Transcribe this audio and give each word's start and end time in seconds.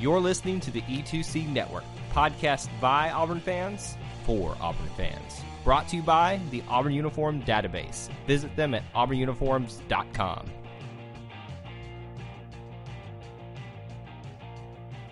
You're 0.00 0.20
listening 0.20 0.60
to 0.60 0.70
the 0.70 0.82
E2C 0.82 1.48
Network, 1.48 1.82
podcast 2.12 2.68
by 2.80 3.10
Auburn 3.10 3.40
fans 3.40 3.96
for 4.24 4.56
Auburn 4.60 4.88
fans. 4.96 5.42
Brought 5.64 5.88
to 5.88 5.96
you 5.96 6.02
by 6.02 6.38
the 6.52 6.62
Auburn 6.68 6.92
Uniform 6.92 7.42
Database. 7.42 8.08
Visit 8.24 8.54
them 8.54 8.74
at 8.74 8.84
auburnuniforms.com. 8.94 10.52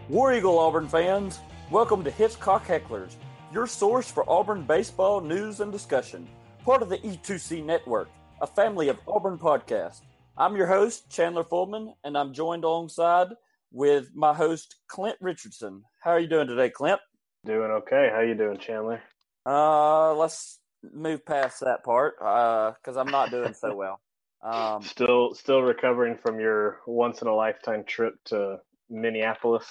War 0.09 0.33
Eagle 0.33 0.57
Auburn 0.57 0.87
fans, 0.87 1.41
welcome 1.73 2.05
to 2.05 2.11
Hitchcock 2.13 2.65
Hecklers, 2.65 3.17
your 3.53 3.67
source 3.67 4.09
for 4.09 4.25
Auburn 4.31 4.63
baseball 4.63 5.21
news 5.21 5.59
and 5.59 5.73
discussion, 5.73 6.29
part 6.65 6.81
of 6.81 6.91
the 6.91 6.99
E2C 6.99 7.65
Network, 7.65 8.09
a 8.41 8.47
family 8.47 8.89
of 8.89 9.01
Auburn 9.09 9.37
podcasts. 9.37 10.03
I'm 10.39 10.55
your 10.55 10.69
host, 10.69 11.11
Chandler 11.11 11.43
Fullman, 11.43 11.93
and 12.05 12.17
I'm 12.17 12.33
joined 12.33 12.63
alongside 12.63 13.31
with 13.77 14.09
my 14.15 14.33
host 14.33 14.77
Clint 14.89 15.19
Richardson. 15.21 15.83
How 16.01 16.13
are 16.13 16.19
you 16.19 16.29
doing 16.29 16.49
today, 16.49 16.71
Clint? 16.71 16.99
Doing 17.45 17.71
okay. 17.71 18.09
How 18.11 18.23
you 18.23 18.35
doing, 18.35 18.57
Chandler? 18.59 19.03
Uh, 19.45 20.15
let's 20.15 20.61
move 20.95 21.27
past 21.27 21.61
that 21.61 21.85
part 21.85 22.15
because 22.19 22.97
uh, 22.97 23.01
I'm 23.01 23.11
not 23.11 23.31
doing 23.31 23.53
so 23.53 23.77
well. 23.77 24.01
Um, 24.43 24.83
still, 24.83 25.35
still 25.35 25.61
recovering 25.61 26.17
from 26.17 26.41
your 26.41 26.81
once 26.87 27.21
in 27.21 27.29
a 27.29 27.35
lifetime 27.35 27.85
trip 27.87 28.15
to 28.27 28.61
Minneapolis. 28.89 29.67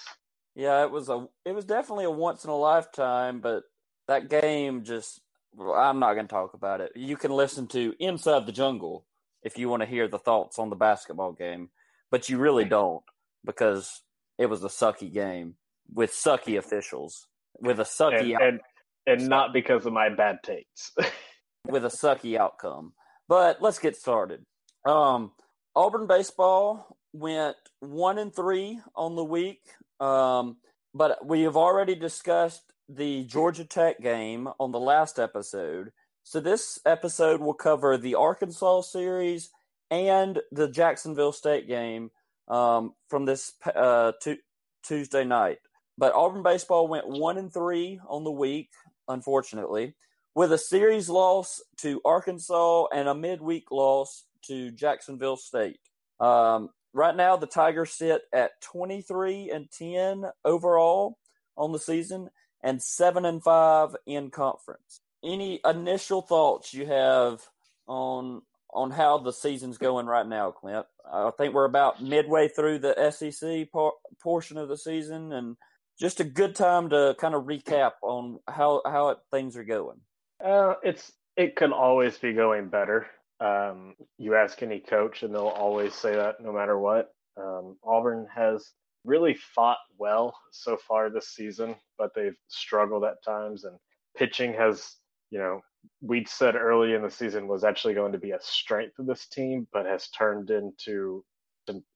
Yeah, 0.55 0.83
it 0.83 0.91
was 0.91 1.09
a, 1.09 1.25
it 1.43 1.55
was 1.55 1.65
definitely 1.65 2.05
a 2.05 2.11
once 2.11 2.43
in 2.43 2.51
a 2.51 2.55
lifetime, 2.55 3.41
but 3.41 3.63
that 4.07 4.29
game 4.29 4.83
just, 4.83 5.19
I'm 5.59 5.99
not 5.99 6.13
going 6.13 6.27
to 6.27 6.33
talk 6.33 6.53
about 6.53 6.79
it. 6.79 6.91
You 6.95 7.17
can 7.17 7.31
listen 7.31 7.65
to 7.69 7.95
Inside 7.99 8.45
the 8.45 8.51
Jungle 8.51 9.03
if 9.41 9.57
you 9.57 9.67
want 9.67 9.81
to 9.81 9.89
hear 9.89 10.07
the 10.07 10.19
thoughts 10.19 10.59
on 10.59 10.69
the 10.69 10.75
basketball 10.75 11.31
game, 11.31 11.69
but 12.11 12.29
you 12.29 12.37
really 12.37 12.65
don't 12.65 13.01
because 13.45 14.01
it 14.37 14.47
was 14.47 14.63
a 14.63 14.67
sucky 14.67 15.13
game 15.13 15.55
with 15.93 16.11
sucky 16.11 16.57
officials, 16.57 17.27
with 17.59 17.79
a 17.79 17.83
sucky 17.83 18.35
and, 18.35 18.41
and, 18.41 19.19
and 19.21 19.29
not 19.29 19.53
because 19.53 19.85
of 19.85 19.93
my 19.93 20.09
bad 20.09 20.37
takes, 20.43 20.91
with 21.67 21.85
a 21.85 21.89
sucky 21.89 22.37
outcome. 22.37 22.93
But 23.27 23.61
let's 23.61 23.79
get 23.79 23.95
started. 23.95 24.43
Um, 24.85 25.31
Auburn 25.75 26.07
baseball 26.07 26.97
went 27.13 27.55
one 27.79 28.17
and 28.17 28.33
three 28.33 28.79
on 28.95 29.15
the 29.15 29.23
week, 29.23 29.61
um, 29.99 30.57
but 30.93 31.25
we 31.25 31.43
have 31.43 31.57
already 31.57 31.95
discussed 31.95 32.73
the 32.87 33.23
Georgia 33.23 33.65
Tech 33.65 33.99
game 33.99 34.47
on 34.59 34.71
the 34.71 34.79
last 34.79 35.17
episode. 35.17 35.91
So 36.23 36.39
this 36.39 36.79
episode 36.85 37.41
will 37.41 37.53
cover 37.53 37.97
the 37.97 38.15
Arkansas 38.15 38.81
series 38.81 39.49
and 39.89 40.39
the 40.51 40.67
Jacksonville 40.67 41.31
State 41.31 41.67
game 41.67 42.11
um, 42.47 42.93
from 43.09 43.25
this 43.25 43.53
uh, 43.75 44.13
t- 44.21 44.39
Tuesday 44.83 45.23
night. 45.23 45.57
But 45.97 46.13
Auburn 46.13 46.43
baseball 46.43 46.87
went 46.87 47.07
one 47.07 47.37
and 47.37 47.51
three 47.51 47.99
on 48.07 48.23
the 48.23 48.31
week, 48.31 48.69
unfortunately, 49.07 49.95
with 50.33 50.51
a 50.51 50.57
series 50.57 51.09
loss 51.09 51.61
to 51.77 52.01
Arkansas 52.03 52.87
and 52.93 53.07
a 53.07 53.15
midweek 53.15 53.71
loss 53.71 54.25
to 54.47 54.71
Jacksonville 54.71 55.37
State. 55.37 55.79
Um, 56.19 56.69
right 56.93 57.15
now, 57.15 57.37
the 57.37 57.47
Tigers 57.47 57.91
sit 57.91 58.23
at 58.33 58.61
23 58.61 59.51
and 59.51 59.71
10 59.71 60.25
overall 60.43 61.17
on 61.57 61.71
the 61.71 61.79
season 61.79 62.29
and 62.61 62.81
seven 62.81 63.25
and 63.25 63.41
five 63.41 63.95
in 64.05 64.29
conference. 64.31 65.01
Any 65.23 65.61
initial 65.65 66.21
thoughts 66.21 66.73
you 66.73 66.85
have 66.87 67.41
on 67.87 68.41
on 68.75 68.91
how 68.91 69.17
the 69.17 69.31
season's 69.31 69.77
going 69.77 70.05
right 70.05 70.27
now, 70.27 70.51
Clint. 70.51 70.85
I 71.11 71.31
think 71.37 71.53
we're 71.53 71.65
about 71.65 72.03
midway 72.03 72.49
through 72.49 72.79
the 72.79 73.11
SEC 73.11 73.71
por- 73.71 73.93
portion 74.21 74.57
of 74.57 74.67
the 74.67 74.77
season, 74.77 75.31
and 75.31 75.55
just 75.99 76.19
a 76.19 76.25
good 76.25 76.55
time 76.55 76.89
to 76.89 77.15
kind 77.19 77.33
of 77.33 77.45
recap 77.45 77.93
on 78.03 78.39
how 78.47 78.81
how 78.85 79.09
it, 79.09 79.17
things 79.31 79.55
are 79.55 79.63
going. 79.63 79.97
Uh, 80.43 80.73
it's 80.83 81.11
it 81.37 81.55
can 81.55 81.71
always 81.71 82.17
be 82.17 82.33
going 82.33 82.67
better. 82.67 83.07
Um, 83.39 83.95
you 84.17 84.35
ask 84.35 84.61
any 84.61 84.81
coach, 84.81 85.23
and 85.23 85.33
they'll 85.33 85.47
always 85.47 85.95
say 85.95 86.13
that 86.15 86.41
no 86.41 86.51
matter 86.51 86.77
what. 86.77 87.11
Um, 87.37 87.77
Auburn 87.83 88.27
has 88.33 88.71
really 89.05 89.35
fought 89.55 89.77
well 89.97 90.35
so 90.51 90.77
far 90.77 91.09
this 91.09 91.29
season, 91.29 91.75
but 91.97 92.11
they've 92.13 92.37
struggled 92.47 93.05
at 93.05 93.23
times, 93.23 93.63
and 93.63 93.77
pitching 94.17 94.53
has 94.53 94.97
you 95.35 95.41
know 95.41 95.59
we'd 96.01 96.29
said 96.29 96.55
early 96.55 96.93
in 96.93 97.01
the 97.01 97.11
season 97.11 97.45
was 97.45 97.65
actually 97.65 97.93
going 97.93 98.13
to 98.13 98.17
be 98.17 98.31
a 98.31 98.39
strength 98.41 98.97
of 98.99 99.05
this 99.05 99.27
team, 99.27 99.67
but 99.73 99.85
has 99.85 100.07
turned 100.09 100.49
into 100.49 101.25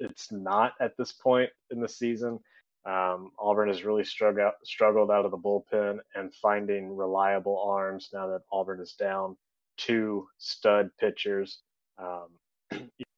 it's 0.01 0.29
not 0.29 0.73
at 0.81 0.97
this 0.97 1.13
point 1.13 1.50
in 1.72 1.79
the 1.79 1.88
season. 1.88 2.38
Um, 2.85 3.31
Auburn 3.39 3.69
has 3.69 3.85
really 3.85 4.03
struggled 4.03 4.51
struggled 4.66 5.09
out 5.09 5.23
of 5.23 5.31
the 5.31 5.38
bullpen 5.38 6.00
and 6.16 6.35
finding 6.35 6.94
reliable 6.94 7.63
arms 7.66 8.09
now 8.11 8.27
that 8.27 8.41
Auburn 8.51 8.81
is 8.81 8.91
down 9.00 9.38
two 9.77 10.27
stud 10.38 10.89
pitchers. 11.00 11.59
Um, 11.97 12.27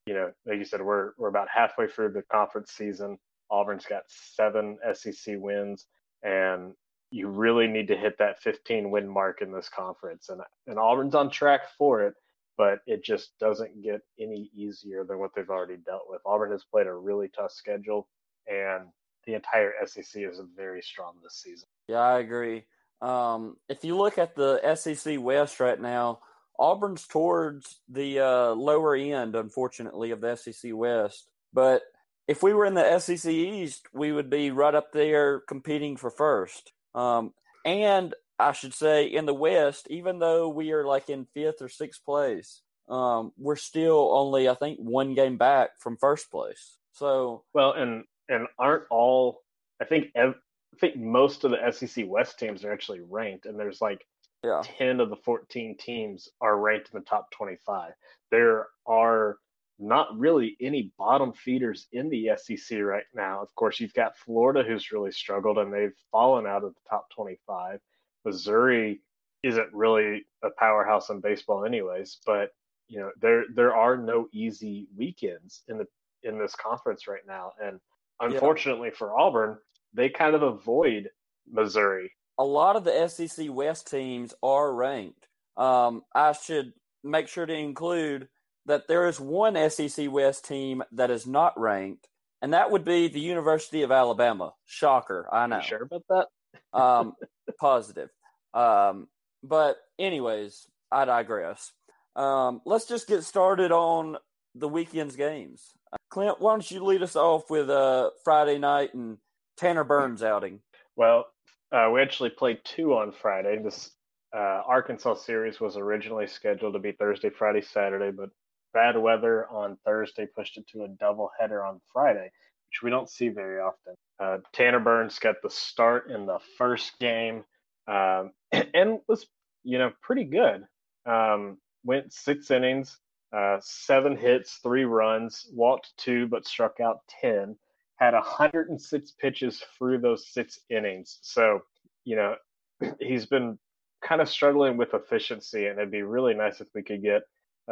you 0.06 0.14
know, 0.14 0.32
like 0.46 0.60
you 0.60 0.66
said, 0.66 0.84
we're 0.84 1.14
we're 1.18 1.30
about 1.30 1.48
halfway 1.52 1.88
through 1.88 2.12
the 2.12 2.22
conference 2.32 2.74
season. 2.74 3.18
Auburn's 3.50 3.86
got 3.86 4.04
seven 4.08 4.78
SEC 4.94 5.36
wins, 5.40 5.88
and 6.22 6.74
you 7.12 7.28
really 7.28 7.68
need 7.68 7.90
to 7.90 7.98
hit 7.98 8.18
that 8.18 8.42
15 8.42 8.90
win 8.90 9.08
mark 9.08 9.42
in 9.42 9.52
this 9.52 9.70
conference. 9.70 10.30
And, 10.30 10.42
and 10.66 10.80
Auburn's 10.80 11.14
on 11.14 11.30
track 11.30 11.62
for 11.78 12.02
it, 12.04 12.16
but 12.58 12.80
it 12.88 13.04
just 13.04 13.38
doesn't 13.38 13.84
get 13.84 14.02
any 14.20 14.50
easier 14.56 15.04
than 15.04 15.20
what 15.20 15.32
they've 15.36 15.50
already 15.50 15.78
dealt 15.78 16.04
with. 16.08 16.22
Auburn 16.26 16.52
has 16.52 16.64
played 16.64 16.88
a 16.88 16.94
really 16.94 17.28
tough 17.28 17.52
schedule, 17.52 18.08
and 18.48 18.86
the 19.26 19.34
entire 19.34 19.74
SEC 19.86 20.24
is 20.24 20.42
very 20.56 20.82
strong 20.82 21.14
this 21.22 21.42
season. 21.44 21.68
Yeah, 21.88 22.00
I 22.00 22.20
agree. 22.20 22.64
Um, 23.02 23.58
if 23.68 23.84
you 23.84 23.98
look 23.98 24.18
at 24.18 24.36
the 24.36 24.76
SEC 24.76 25.20
West 25.20 25.60
right 25.60 25.80
now, 25.80 26.20
Auburn's 26.58 27.08
towards 27.08 27.80
the 27.90 28.20
uh, 28.20 28.52
lower 28.52 28.96
end, 28.96 29.36
unfortunately, 29.36 30.12
of 30.12 30.22
the 30.22 30.36
SEC 30.36 30.72
West. 30.74 31.28
But 31.52 31.82
if 32.28 32.44
we 32.44 32.54
were 32.54 32.66
in 32.66 32.76
the 32.76 33.00
SEC 33.00 33.30
East, 33.32 33.88
we 33.94 34.12
would 34.12 34.30
be 34.30 34.52
right 34.52 34.76
up 34.76 34.94
there 34.94 35.42
competing 35.42 35.98
for 35.98 36.10
first. 36.10 36.72
Um, 36.94 37.34
and 37.66 38.14
I 38.40 38.54
should 38.54 38.74
say 38.74 39.06
in 39.06 39.26
the 39.26 39.34
West, 39.34 39.88
even 39.90 40.20
though 40.20 40.50
we 40.50 40.72
are 40.72 40.86
like 40.86 41.10
in 41.10 41.28
fifth 41.34 41.62
or 41.62 41.70
sixth 41.70 42.04
place, 42.04 42.62
um, 42.90 43.32
we're 43.38 43.56
still 43.56 44.12
only 44.14 44.50
I 44.50 44.56
think 44.56 44.80
one 44.80 45.14
game 45.14 45.38
back 45.38 45.72
from 45.80 45.98
first 45.98 46.32
place. 46.32 46.78
So 46.94 47.44
well, 47.54 47.74
and 47.74 48.04
and 48.30 48.48
aren't 48.58 48.84
all 48.90 49.42
I 49.82 49.86
think 49.86 50.08
ev- 50.16 50.36
I 50.74 50.78
think 50.78 50.98
most 50.98 51.44
of 51.44 51.52
the 51.52 51.72
SEC 51.72 52.06
West 52.08 52.40
teams 52.40 52.66
are 52.66 52.72
actually 52.72 53.02
ranked, 53.10 53.46
and 53.46 53.60
there's 53.60 53.82
like 53.82 54.06
yeah. 54.44 54.62
ten 54.64 55.00
of 55.00 55.10
the 55.10 55.16
fourteen 55.18 55.78
teams 55.78 56.30
are 56.42 56.58
ranked 56.58 56.90
in 56.94 57.00
the 57.00 57.06
top 57.06 57.32
twenty-five. 57.32 57.94
There 58.32 58.68
are 58.86 59.38
not 59.82 60.18
really 60.18 60.56
any 60.62 60.92
bottom 60.98 61.34
feeders 61.34 61.88
in 61.92 62.10
the 62.10 62.32
SEC 62.38 62.80
right 62.80 63.04
now. 63.14 63.42
Of 63.42 63.54
course, 63.56 63.80
you've 63.80 63.94
got 63.94 64.18
Florida 64.18 64.64
who's 64.64 64.92
really 64.92 65.12
struggled 65.12 65.58
and 65.58 65.74
they've 65.74 65.96
fallen 66.12 66.46
out 66.46 66.64
of 66.64 66.74
the 66.74 66.90
top 66.90 67.10
25. 67.16 67.80
Missouri 68.26 69.02
isn't 69.44 69.74
really 69.74 70.26
a 70.44 70.50
powerhouse 70.58 71.10
in 71.10 71.20
baseball 71.20 71.66
anyways, 71.66 72.20
but 72.26 72.52
you 72.88 73.00
know, 73.00 73.12
there 73.22 73.46
there 73.56 73.76
are 73.76 73.98
no 73.98 74.28
easy 74.34 74.88
weekends 74.96 75.64
in 75.68 75.78
the 75.78 75.88
in 76.24 76.38
this 76.38 76.56
conference 76.56 77.08
right 77.08 77.26
now 77.28 77.52
and 77.64 77.80
unfortunately 78.20 78.90
yeah. 78.90 78.98
for 78.98 79.18
Auburn, 79.18 79.58
they 79.94 80.10
kind 80.10 80.36
of 80.36 80.44
avoid 80.44 81.10
Missouri. 81.50 82.12
A 82.38 82.44
lot 82.44 82.76
of 82.76 82.84
the 82.84 83.08
SEC 83.08 83.48
West 83.50 83.90
teams 83.90 84.34
are 84.42 84.74
ranked. 84.74 85.28
Um, 85.58 86.04
I 86.14 86.32
should 86.34 86.74
make 87.04 87.28
sure 87.28 87.46
to 87.46 87.54
include 87.54 88.28
that 88.66 88.88
there 88.88 89.08
is 89.08 89.20
one 89.20 89.58
SEC 89.70 90.12
West 90.12 90.48
team 90.48 90.84
that 90.92 91.12
is 91.12 91.26
not 91.26 91.60
ranked, 91.60 92.08
and 92.42 92.54
that 92.54 92.72
would 92.72 92.86
be 92.86 93.08
the 93.08 93.20
University 93.20 93.82
of 93.82 93.92
Alabama. 93.92 94.54
Shocker, 94.66 95.28
I 95.32 95.48
know. 95.48 95.58
You 95.58 95.64
sure 95.64 95.84
about 95.84 96.04
that? 96.10 96.28
um, 96.80 97.14
positive. 97.60 98.10
Um, 98.54 99.08
but 99.44 99.78
anyways, 99.98 100.68
I 100.92 101.06
digress. 101.06 101.72
Um, 102.16 102.62
let's 102.66 102.86
just 102.86 103.08
get 103.08 103.24
started 103.24 103.72
on 103.72 104.18
the 104.56 104.68
weekend's 104.68 105.16
games. 105.16 105.72
Uh, 105.92 105.98
Clint, 106.10 106.40
why 106.40 106.54
don't 106.54 106.72
you 106.72 106.84
lead 106.84 107.02
us 107.02 107.16
off 107.16 107.50
with 107.50 107.70
uh, 107.70 108.10
Friday 108.24 108.60
night 108.60 108.94
and 108.94 109.18
Tanner 109.58 109.84
Burns 109.84 110.24
outing? 110.24 110.60
Well, 110.96 111.26
uh, 111.72 111.90
we 111.94 112.02
actually 112.02 112.32
played 112.32 112.60
two 112.64 112.94
on 112.94 113.14
Friday. 113.14 113.62
This 113.64 113.92
uh, 114.36 114.62
Arkansas 114.66 115.16
series 115.16 115.60
was 115.60 115.78
originally 115.78 116.28
scheduled 116.28 116.74
to 116.74 116.80
be 116.80 116.92
Thursday, 116.92 117.30
Friday, 117.30 117.62
Saturday, 117.62 118.12
but 118.12 118.30
bad 118.74 118.98
weather 118.98 119.48
on 119.50 119.78
Thursday 119.86 120.28
pushed 120.36 120.58
it 120.58 120.68
to 120.70 120.84
a 120.84 120.90
doubleheader 120.90 121.68
on 121.68 121.82
Friday, 121.92 122.32
which 122.70 122.82
we 122.84 122.90
don't 122.90 123.10
see 123.10 123.30
very 123.30 123.60
often. 123.60 123.96
Uh, 124.20 124.38
Tanner 124.54 124.80
Burns 124.80 125.20
got 125.20 125.36
the 125.42 125.50
start 125.50 126.10
in 126.10 126.26
the 126.26 126.40
first 126.58 127.00
game 127.00 127.44
um, 127.88 128.32
and 128.74 129.00
was, 129.08 129.26
you 129.64 129.78
know, 129.78 129.92
pretty 130.02 130.24
good. 130.24 130.66
Um, 131.06 131.58
went 131.84 132.14
six 132.14 132.52
innings, 132.52 132.98
uh, 133.36 133.58
seven 133.62 134.16
hits, 134.16 134.60
three 134.62 134.86
runs, 134.86 135.48
walked 135.54 135.94
two, 135.98 136.28
but 136.28 136.48
struck 136.48 136.80
out 136.80 137.00
10. 137.22 137.56
Had 137.96 138.14
106 138.14 139.12
pitches 139.20 139.64
through 139.78 140.00
those 140.00 140.28
six 140.28 140.60
innings. 140.70 141.20
So, 141.22 141.62
you 142.04 142.16
know, 142.16 142.36
he's 143.00 143.26
been 143.26 143.58
kind 144.04 144.22
of 144.22 144.30
struggling 144.30 144.78
with 144.78 144.94
efficiency, 144.94 145.68
and 145.68 145.78
it'd 145.78 145.92
be 145.92 146.02
really 146.02 146.34
nice 146.34 146.62
if 146.62 146.68
we 146.74 146.82
could 146.82 147.04
get 147.04 147.22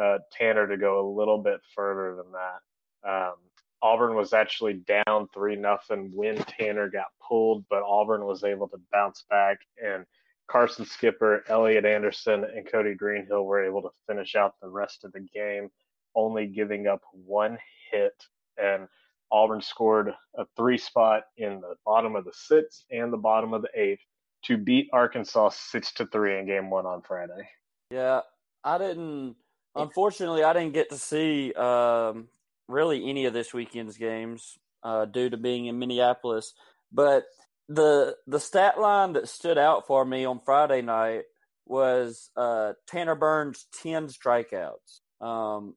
uh, 0.00 0.18
Tanner 0.32 0.66
to 0.66 0.76
go 0.76 1.00
a 1.00 1.10
little 1.10 1.38
bit 1.38 1.60
further 1.74 2.16
than 2.16 2.32
that. 2.32 3.08
Um, 3.08 3.34
Auburn 3.82 4.14
was 4.14 4.32
actually 4.32 4.74
down 4.74 5.28
three 5.32 5.56
nothing 5.56 6.10
when 6.14 6.36
Tanner 6.36 6.90
got 6.90 7.06
pulled, 7.26 7.64
but 7.70 7.82
Auburn 7.82 8.26
was 8.26 8.44
able 8.44 8.68
to 8.68 8.80
bounce 8.92 9.24
back, 9.30 9.58
and 9.82 10.04
Carson 10.48 10.84
Skipper, 10.84 11.44
Elliot 11.48 11.84
Anderson, 11.84 12.44
and 12.44 12.70
Cody 12.70 12.94
Greenhill 12.94 13.44
were 13.44 13.64
able 13.64 13.82
to 13.82 13.90
finish 14.06 14.34
out 14.34 14.54
the 14.60 14.68
rest 14.68 15.04
of 15.04 15.12
the 15.12 15.20
game, 15.20 15.70
only 16.14 16.46
giving 16.46 16.86
up 16.86 17.00
one 17.12 17.56
hit. 17.90 18.12
And 18.60 18.88
Auburn 19.32 19.62
scored 19.62 20.12
a 20.36 20.44
three 20.56 20.76
spot 20.76 21.22
in 21.36 21.60
the 21.60 21.76
bottom 21.86 22.16
of 22.16 22.24
the 22.24 22.32
sixth 22.34 22.84
and 22.90 23.12
the 23.12 23.16
bottom 23.16 23.54
of 23.54 23.62
the 23.62 23.70
eighth 23.80 24.02
to 24.42 24.56
beat 24.56 24.88
Arkansas 24.92 25.50
six 25.50 25.92
to 25.92 26.06
three 26.06 26.38
in 26.38 26.46
game 26.46 26.68
one 26.68 26.84
on 26.84 27.02
Friday. 27.02 27.48
Yeah, 27.90 28.22
I 28.64 28.78
didn't. 28.78 29.36
Unfortunately, 29.74 30.42
I 30.42 30.52
didn't 30.52 30.74
get 30.74 30.90
to 30.90 30.98
see 30.98 31.52
um, 31.52 32.28
really 32.68 33.08
any 33.08 33.26
of 33.26 33.32
this 33.32 33.54
weekend's 33.54 33.96
games 33.96 34.58
uh, 34.82 35.04
due 35.04 35.30
to 35.30 35.36
being 35.36 35.66
in 35.66 35.78
Minneapolis. 35.78 36.54
But 36.92 37.24
the 37.68 38.16
the 38.26 38.40
stat 38.40 38.80
line 38.80 39.12
that 39.12 39.28
stood 39.28 39.58
out 39.58 39.86
for 39.86 40.04
me 40.04 40.24
on 40.24 40.40
Friday 40.44 40.82
night 40.82 41.22
was 41.66 42.30
uh, 42.36 42.72
Tanner 42.86 43.14
Burns 43.14 43.66
ten 43.82 44.08
strikeouts. 44.08 45.00
Um, 45.20 45.76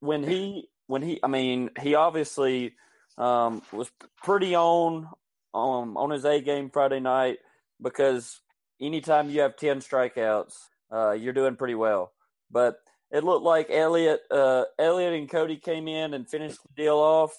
when 0.00 0.22
he 0.22 0.68
when 0.86 1.02
he, 1.02 1.20
I 1.22 1.26
mean, 1.26 1.70
he 1.80 1.94
obviously 1.94 2.74
um, 3.18 3.62
was 3.72 3.90
pretty 4.22 4.54
on 4.54 5.08
um, 5.54 5.96
on 5.96 6.10
his 6.10 6.24
A 6.24 6.40
game 6.40 6.70
Friday 6.70 7.00
night 7.00 7.38
because 7.82 8.40
anytime 8.80 9.30
you 9.30 9.40
have 9.40 9.56
10 9.56 9.80
strikeouts, 9.80 10.54
uh, 10.92 11.12
you're 11.12 11.32
doing 11.32 11.56
pretty 11.56 11.74
well. 11.74 12.12
But 12.50 12.78
it 13.10 13.24
looked 13.24 13.44
like 13.44 13.70
Elliot, 13.70 14.20
uh, 14.30 14.64
Elliot 14.78 15.14
and 15.14 15.30
Cody 15.30 15.56
came 15.56 15.88
in 15.88 16.14
and 16.14 16.28
finished 16.28 16.58
the 16.62 16.82
deal 16.82 16.96
off. 16.96 17.32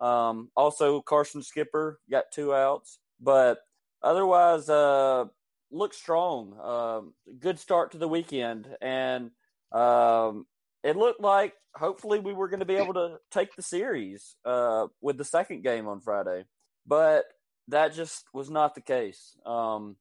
Um, 0.00 0.50
also, 0.56 1.00
Carson 1.00 1.42
Skipper 1.42 2.00
got 2.10 2.32
two 2.32 2.54
outs, 2.54 2.98
but 3.20 3.58
otherwise, 4.02 4.68
uh, 4.68 5.26
looked 5.70 5.94
strong. 5.94 6.58
Um, 6.60 7.14
good 7.40 7.58
start 7.58 7.92
to 7.92 7.98
the 7.98 8.08
weekend, 8.08 8.68
and 8.80 9.30
um, 9.72 10.46
it 10.82 10.96
looked 10.96 11.20
like 11.20 11.54
hopefully 11.74 12.20
we 12.20 12.32
were 12.32 12.48
going 12.48 12.60
to 12.60 12.66
be 12.66 12.76
able 12.76 12.94
to 12.94 13.16
take 13.30 13.54
the 13.56 13.62
series 13.62 14.36
uh, 14.44 14.86
with 15.00 15.16
the 15.16 15.24
second 15.24 15.62
game 15.62 15.88
on 15.88 16.00
Friday. 16.00 16.44
But 16.86 17.24
that 17.68 17.94
just 17.94 18.26
was 18.32 18.50
not 18.50 18.74
the 18.74 18.80
case. 18.80 19.36
Um, 19.46 19.96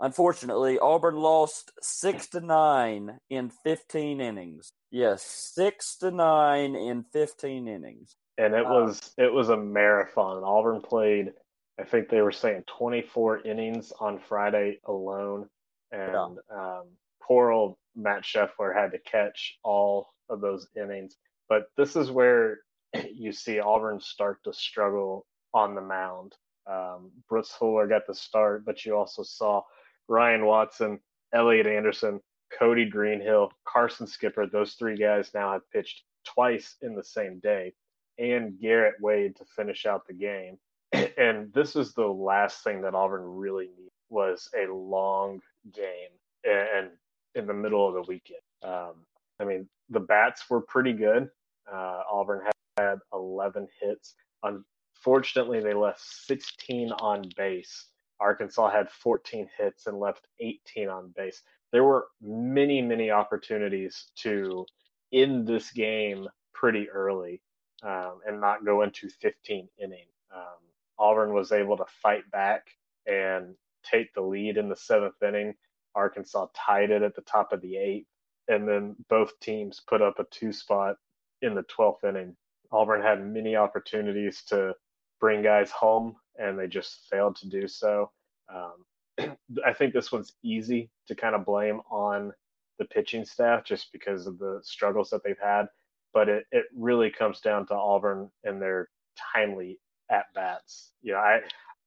unfortunately, 0.00 0.78
Auburn 0.78 1.16
lost 1.16 1.72
six 1.80 2.28
to 2.28 2.40
nine 2.40 3.18
in 3.30 3.50
fifteen 3.50 4.20
innings. 4.20 4.72
Yes, 4.90 5.22
six 5.22 5.96
to 5.98 6.10
nine 6.10 6.74
in 6.74 7.04
fifteen 7.12 7.68
innings. 7.68 8.16
And 8.36 8.54
it 8.54 8.64
was 8.64 9.12
it 9.18 9.32
was 9.32 9.48
a 9.48 9.56
marathon. 9.56 10.42
Auburn 10.44 10.80
played, 10.80 11.32
I 11.80 11.84
think 11.84 12.08
they 12.08 12.22
were 12.22 12.32
saying 12.32 12.64
twenty 12.66 13.02
four 13.02 13.40
innings 13.46 13.92
on 14.00 14.18
Friday 14.18 14.78
alone, 14.86 15.48
and 15.92 16.38
yeah. 16.50 16.56
um, 16.56 16.84
poor 17.22 17.50
old 17.50 17.76
Matt 17.96 18.22
Scheffler 18.22 18.74
had 18.74 18.92
to 18.92 18.98
catch 18.98 19.58
all 19.64 20.08
of 20.30 20.40
those 20.40 20.68
innings. 20.76 21.16
But 21.48 21.64
this 21.76 21.96
is 21.96 22.10
where 22.10 22.58
you 23.12 23.32
see 23.32 23.58
Auburn 23.58 24.00
start 24.00 24.38
to 24.44 24.52
struggle 24.52 25.26
on 25.54 25.74
the 25.74 25.80
mound. 25.80 26.34
Um, 26.66 27.10
Brooks 27.28 27.50
Fuller 27.58 27.86
got 27.86 28.06
the 28.06 28.14
start, 28.14 28.64
but 28.64 28.84
you 28.84 28.94
also 28.94 29.22
saw 29.22 29.62
Ryan 30.08 30.44
Watson, 30.46 31.00
Elliot 31.32 31.66
Anderson, 31.66 32.20
Cody 32.58 32.86
Greenhill, 32.86 33.52
Carson 33.66 34.06
Skipper. 34.06 34.46
Those 34.46 34.74
three 34.74 34.96
guys 34.96 35.30
now 35.34 35.52
have 35.52 35.70
pitched 35.70 36.02
twice 36.24 36.76
in 36.82 36.94
the 36.94 37.04
same 37.04 37.38
day, 37.40 37.74
and 38.18 38.58
Garrett 38.60 38.96
Wade 39.00 39.36
to 39.36 39.44
finish 39.44 39.86
out 39.86 40.06
the 40.06 40.14
game. 40.14 40.58
And 41.18 41.52
this 41.52 41.74
is 41.74 41.94
the 41.94 42.06
last 42.06 42.62
thing 42.62 42.80
that 42.82 42.94
Auburn 42.94 43.24
really 43.24 43.66
needed 43.66 43.90
was 44.08 44.48
a 44.56 44.72
long 44.72 45.40
game 45.74 46.10
and 46.44 46.90
in 47.34 47.46
the 47.46 47.54
middle 47.54 47.86
of 47.86 47.94
the 47.94 48.02
weekend. 48.02 48.40
Um, 48.62 48.94
I 49.40 49.44
mean, 49.44 49.68
the 49.90 50.00
bats 50.00 50.48
were 50.48 50.60
pretty 50.60 50.92
good. 50.92 51.28
Uh, 51.70 52.02
Auburn 52.10 52.44
had, 52.44 52.82
had 52.82 52.98
11 53.12 53.68
hits. 53.80 54.14
Unfortunately, 54.42 55.60
they 55.60 55.74
left 55.74 56.00
16 56.00 56.92
on 56.92 57.28
base. 57.36 57.87
Arkansas 58.20 58.70
had 58.70 58.90
14 58.90 59.48
hits 59.56 59.86
and 59.86 60.00
left 60.00 60.26
18 60.40 60.88
on 60.88 61.12
base. 61.16 61.42
There 61.72 61.84
were 61.84 62.08
many, 62.20 62.82
many 62.82 63.10
opportunities 63.10 64.10
to 64.22 64.66
end 65.12 65.46
this 65.46 65.70
game 65.70 66.28
pretty 66.52 66.88
early 66.90 67.40
um, 67.82 68.20
and 68.26 68.40
not 68.40 68.64
go 68.64 68.82
into 68.82 69.08
15 69.08 69.68
inning. 69.82 70.06
Um, 70.34 70.58
Auburn 70.98 71.32
was 71.32 71.52
able 71.52 71.76
to 71.76 71.84
fight 72.02 72.28
back 72.30 72.66
and 73.06 73.54
take 73.84 74.12
the 74.14 74.20
lead 74.20 74.56
in 74.56 74.68
the 74.68 74.76
seventh 74.76 75.22
inning. 75.22 75.54
Arkansas 75.94 76.46
tied 76.54 76.90
it 76.90 77.02
at 77.02 77.14
the 77.14 77.22
top 77.22 77.52
of 77.52 77.60
the 77.60 77.76
eighth, 77.76 78.08
and 78.48 78.68
then 78.68 78.96
both 79.08 79.38
teams 79.40 79.80
put 79.86 80.02
up 80.02 80.18
a 80.18 80.24
two 80.30 80.52
spot 80.52 80.96
in 81.42 81.54
the 81.54 81.64
12th 81.64 82.04
inning. 82.04 82.36
Auburn 82.70 83.02
had 83.02 83.24
many 83.24 83.56
opportunities 83.56 84.42
to 84.48 84.74
bring 85.20 85.42
guys 85.42 85.70
home, 85.70 86.16
and 86.36 86.58
they 86.58 86.66
just 86.66 87.06
failed 87.10 87.36
to 87.36 87.48
do 87.48 87.66
so. 87.66 88.10
Um, 88.52 89.36
I 89.66 89.72
think 89.72 89.92
this 89.92 90.12
one's 90.12 90.34
easy 90.42 90.90
to 91.06 91.14
kind 91.14 91.34
of 91.34 91.44
blame 91.44 91.80
on 91.90 92.32
the 92.78 92.84
pitching 92.84 93.24
staff 93.24 93.64
just 93.64 93.92
because 93.92 94.26
of 94.26 94.38
the 94.38 94.60
struggles 94.62 95.10
that 95.10 95.22
they've 95.24 95.36
had, 95.42 95.66
but 96.14 96.28
it, 96.28 96.44
it 96.52 96.66
really 96.76 97.10
comes 97.10 97.40
down 97.40 97.66
to 97.66 97.74
Auburn 97.74 98.30
and 98.44 98.62
their 98.62 98.88
timely 99.34 99.80
at 100.10 100.26
bats. 100.34 100.92
You 101.02 101.12
know, 101.12 101.18
I 101.18 101.40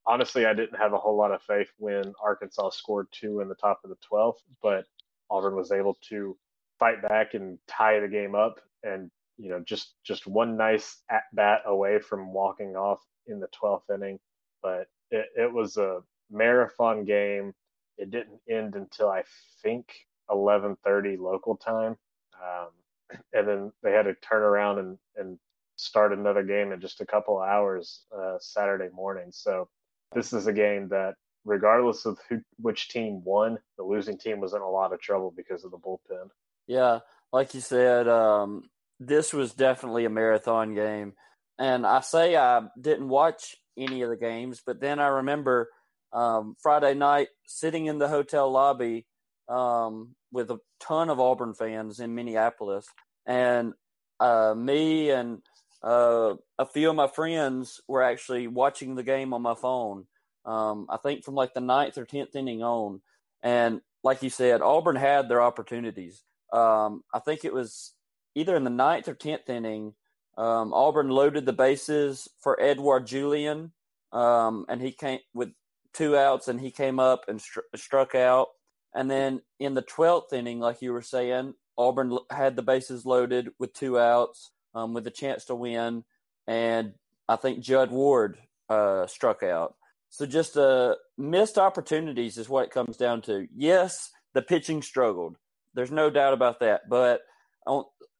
honestly 0.06 0.46
I 0.46 0.54
didn't 0.54 0.78
have 0.78 0.92
a 0.92 0.98
whole 0.98 1.16
lot 1.16 1.32
of 1.32 1.42
faith 1.42 1.68
when 1.78 2.12
Arkansas 2.22 2.70
scored 2.70 3.06
two 3.12 3.40
in 3.40 3.48
the 3.48 3.54
top 3.54 3.80
of 3.84 3.90
the 3.90 3.96
12th, 4.10 4.40
but 4.62 4.84
Auburn 5.30 5.56
was 5.56 5.72
able 5.72 5.96
to 6.08 6.36
fight 6.78 7.00
back 7.02 7.34
and 7.34 7.58
tie 7.68 8.00
the 8.00 8.08
game 8.08 8.34
up 8.34 8.58
and 8.82 9.10
you 9.38 9.48
know 9.48 9.60
just 9.60 9.94
just 10.04 10.26
one 10.26 10.56
nice 10.56 11.02
at 11.10 11.22
bat 11.32 11.60
away 11.66 11.98
from 11.98 12.32
walking 12.32 12.76
off 12.76 13.00
in 13.26 13.40
the 13.40 13.48
12th 13.48 13.82
inning, 13.94 14.18
but 14.62 14.88
it, 15.10 15.26
it 15.36 15.52
was 15.52 15.76
a 15.76 16.00
marathon 16.32 17.04
game. 17.04 17.54
It 17.98 18.10
didn't 18.10 18.40
end 18.48 18.74
until 18.74 19.08
I 19.08 19.22
think 19.62 19.92
11:30 20.30 21.18
local 21.18 21.56
time, 21.56 21.96
um, 22.42 22.68
and 23.32 23.46
then 23.46 23.72
they 23.82 23.92
had 23.92 24.04
to 24.04 24.14
turn 24.14 24.42
around 24.42 24.78
and, 24.78 24.98
and 25.16 25.38
start 25.76 26.12
another 26.12 26.42
game 26.42 26.72
in 26.72 26.80
just 26.80 27.00
a 27.00 27.06
couple 27.06 27.38
hours 27.38 28.04
uh, 28.16 28.36
Saturday 28.40 28.88
morning. 28.92 29.30
So 29.30 29.68
this 30.14 30.32
is 30.32 30.46
a 30.46 30.52
game 30.52 30.88
that, 30.88 31.14
regardless 31.44 32.06
of 32.06 32.18
who, 32.28 32.40
which 32.58 32.88
team 32.88 33.22
won, 33.24 33.58
the 33.76 33.84
losing 33.84 34.18
team 34.18 34.40
was 34.40 34.54
in 34.54 34.60
a 34.60 34.68
lot 34.68 34.92
of 34.92 35.00
trouble 35.00 35.32
because 35.36 35.64
of 35.64 35.70
the 35.70 35.78
bullpen. 35.78 36.30
Yeah, 36.66 37.00
like 37.32 37.54
you 37.54 37.60
said, 37.60 38.08
um, 38.08 38.70
this 39.00 39.32
was 39.32 39.52
definitely 39.52 40.04
a 40.04 40.10
marathon 40.10 40.74
game 40.74 41.14
and 41.58 41.86
I 41.86 42.00
say 42.00 42.36
I 42.36 42.62
didn't 42.80 43.08
watch 43.08 43.56
any 43.76 44.02
of 44.02 44.10
the 44.10 44.16
games, 44.16 44.60
but 44.64 44.80
then 44.80 44.98
I 44.98 45.06
remember 45.06 45.68
um, 46.12 46.56
Friday 46.60 46.94
night 46.94 47.28
sitting 47.46 47.86
in 47.86 47.98
the 47.98 48.08
hotel 48.08 48.50
lobby 48.50 49.06
um, 49.48 50.14
with 50.30 50.50
a 50.50 50.58
ton 50.80 51.10
of 51.10 51.20
Auburn 51.20 51.54
fans 51.54 52.00
in 52.00 52.14
Minneapolis, 52.14 52.86
and 53.26 53.74
uh, 54.20 54.54
me 54.56 55.10
and 55.10 55.42
uh, 55.82 56.34
a 56.58 56.66
few 56.66 56.90
of 56.90 56.96
my 56.96 57.08
friends 57.08 57.80
were 57.88 58.02
actually 58.02 58.46
watching 58.46 58.94
the 58.94 59.02
game 59.02 59.32
on 59.34 59.42
my 59.42 59.54
phone. 59.54 60.06
Um, 60.44 60.86
I 60.88 60.96
think 60.96 61.24
from 61.24 61.34
like 61.34 61.54
the 61.54 61.60
ninth 61.60 61.98
or 61.98 62.04
tenth 62.04 62.34
inning 62.34 62.62
on, 62.62 63.00
and 63.42 63.80
like 64.02 64.22
you 64.22 64.30
said, 64.30 64.62
Auburn 64.62 64.96
had 64.96 65.28
their 65.28 65.42
opportunities. 65.42 66.22
Um, 66.52 67.02
I 67.14 67.20
think 67.20 67.44
it 67.44 67.54
was 67.54 67.94
either 68.34 68.56
in 68.56 68.64
the 68.64 68.70
ninth 68.70 69.08
or 69.08 69.14
tenth 69.14 69.48
inning, 69.48 69.94
um, 70.36 70.72
Auburn 70.72 71.08
loaded 71.08 71.46
the 71.46 71.52
bases 71.52 72.28
for 72.40 72.60
Edouard 72.60 73.06
Julien, 73.06 73.72
um, 74.12 74.66
and 74.68 74.80
he 74.80 74.92
came 74.92 75.20
with 75.34 75.50
two 75.92 76.16
outs, 76.16 76.48
and 76.48 76.60
he 76.60 76.70
came 76.70 76.98
up 76.98 77.24
and 77.28 77.40
str- 77.40 77.60
struck 77.76 78.14
out. 78.14 78.48
And 78.94 79.10
then 79.10 79.42
in 79.58 79.74
the 79.74 79.82
twelfth 79.82 80.32
inning, 80.32 80.60
like 80.60 80.82
you 80.82 80.92
were 80.92 81.02
saying, 81.02 81.54
Auburn 81.78 82.18
had 82.30 82.56
the 82.56 82.62
bases 82.62 83.06
loaded 83.06 83.50
with 83.58 83.72
two 83.72 83.98
outs, 83.98 84.50
um, 84.74 84.94
with 84.94 85.06
a 85.06 85.10
chance 85.10 85.46
to 85.46 85.54
win, 85.54 86.04
and 86.46 86.92
I 87.28 87.36
think 87.36 87.60
Judd 87.60 87.90
Ward 87.90 88.38
uh, 88.68 89.06
struck 89.06 89.42
out. 89.42 89.74
So 90.10 90.26
just 90.26 90.58
uh, 90.58 90.96
missed 91.16 91.56
opportunities 91.56 92.36
is 92.36 92.48
what 92.48 92.64
it 92.64 92.70
comes 92.70 92.98
down 92.98 93.22
to. 93.22 93.46
Yes, 93.56 94.10
the 94.34 94.42
pitching 94.42 94.82
struggled. 94.82 95.38
There's 95.72 95.90
no 95.90 96.10
doubt 96.10 96.34
about 96.34 96.60
that. 96.60 96.82
But 96.88 97.22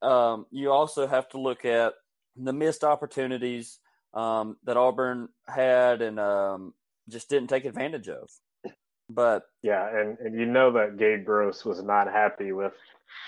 um, 0.01 0.47
you 0.51 0.73
also 0.73 1.07
have 1.07 1.29
to 1.31 1.39
look 1.39 1.67
at 1.67 1.93
the 2.35 2.55
missed 2.55 2.83
opportunities 2.83 3.79
um, 4.15 4.57
that 4.65 4.79
Auburn 4.79 5.29
had 5.47 6.01
and 6.01 6.19
um, 6.19 6.73
just 7.09 7.29
didn't 7.29 7.49
take 7.49 7.65
advantage 7.65 8.09
of. 8.09 8.31
But 9.09 9.45
yeah, 9.63 9.89
and, 9.95 10.19
and 10.19 10.39
you 10.39 10.47
know 10.47 10.73
that 10.73 10.97
Gabe 10.97 11.25
Gross 11.25 11.65
was 11.65 11.83
not 11.83 12.07
happy 12.11 12.53
with 12.53 12.73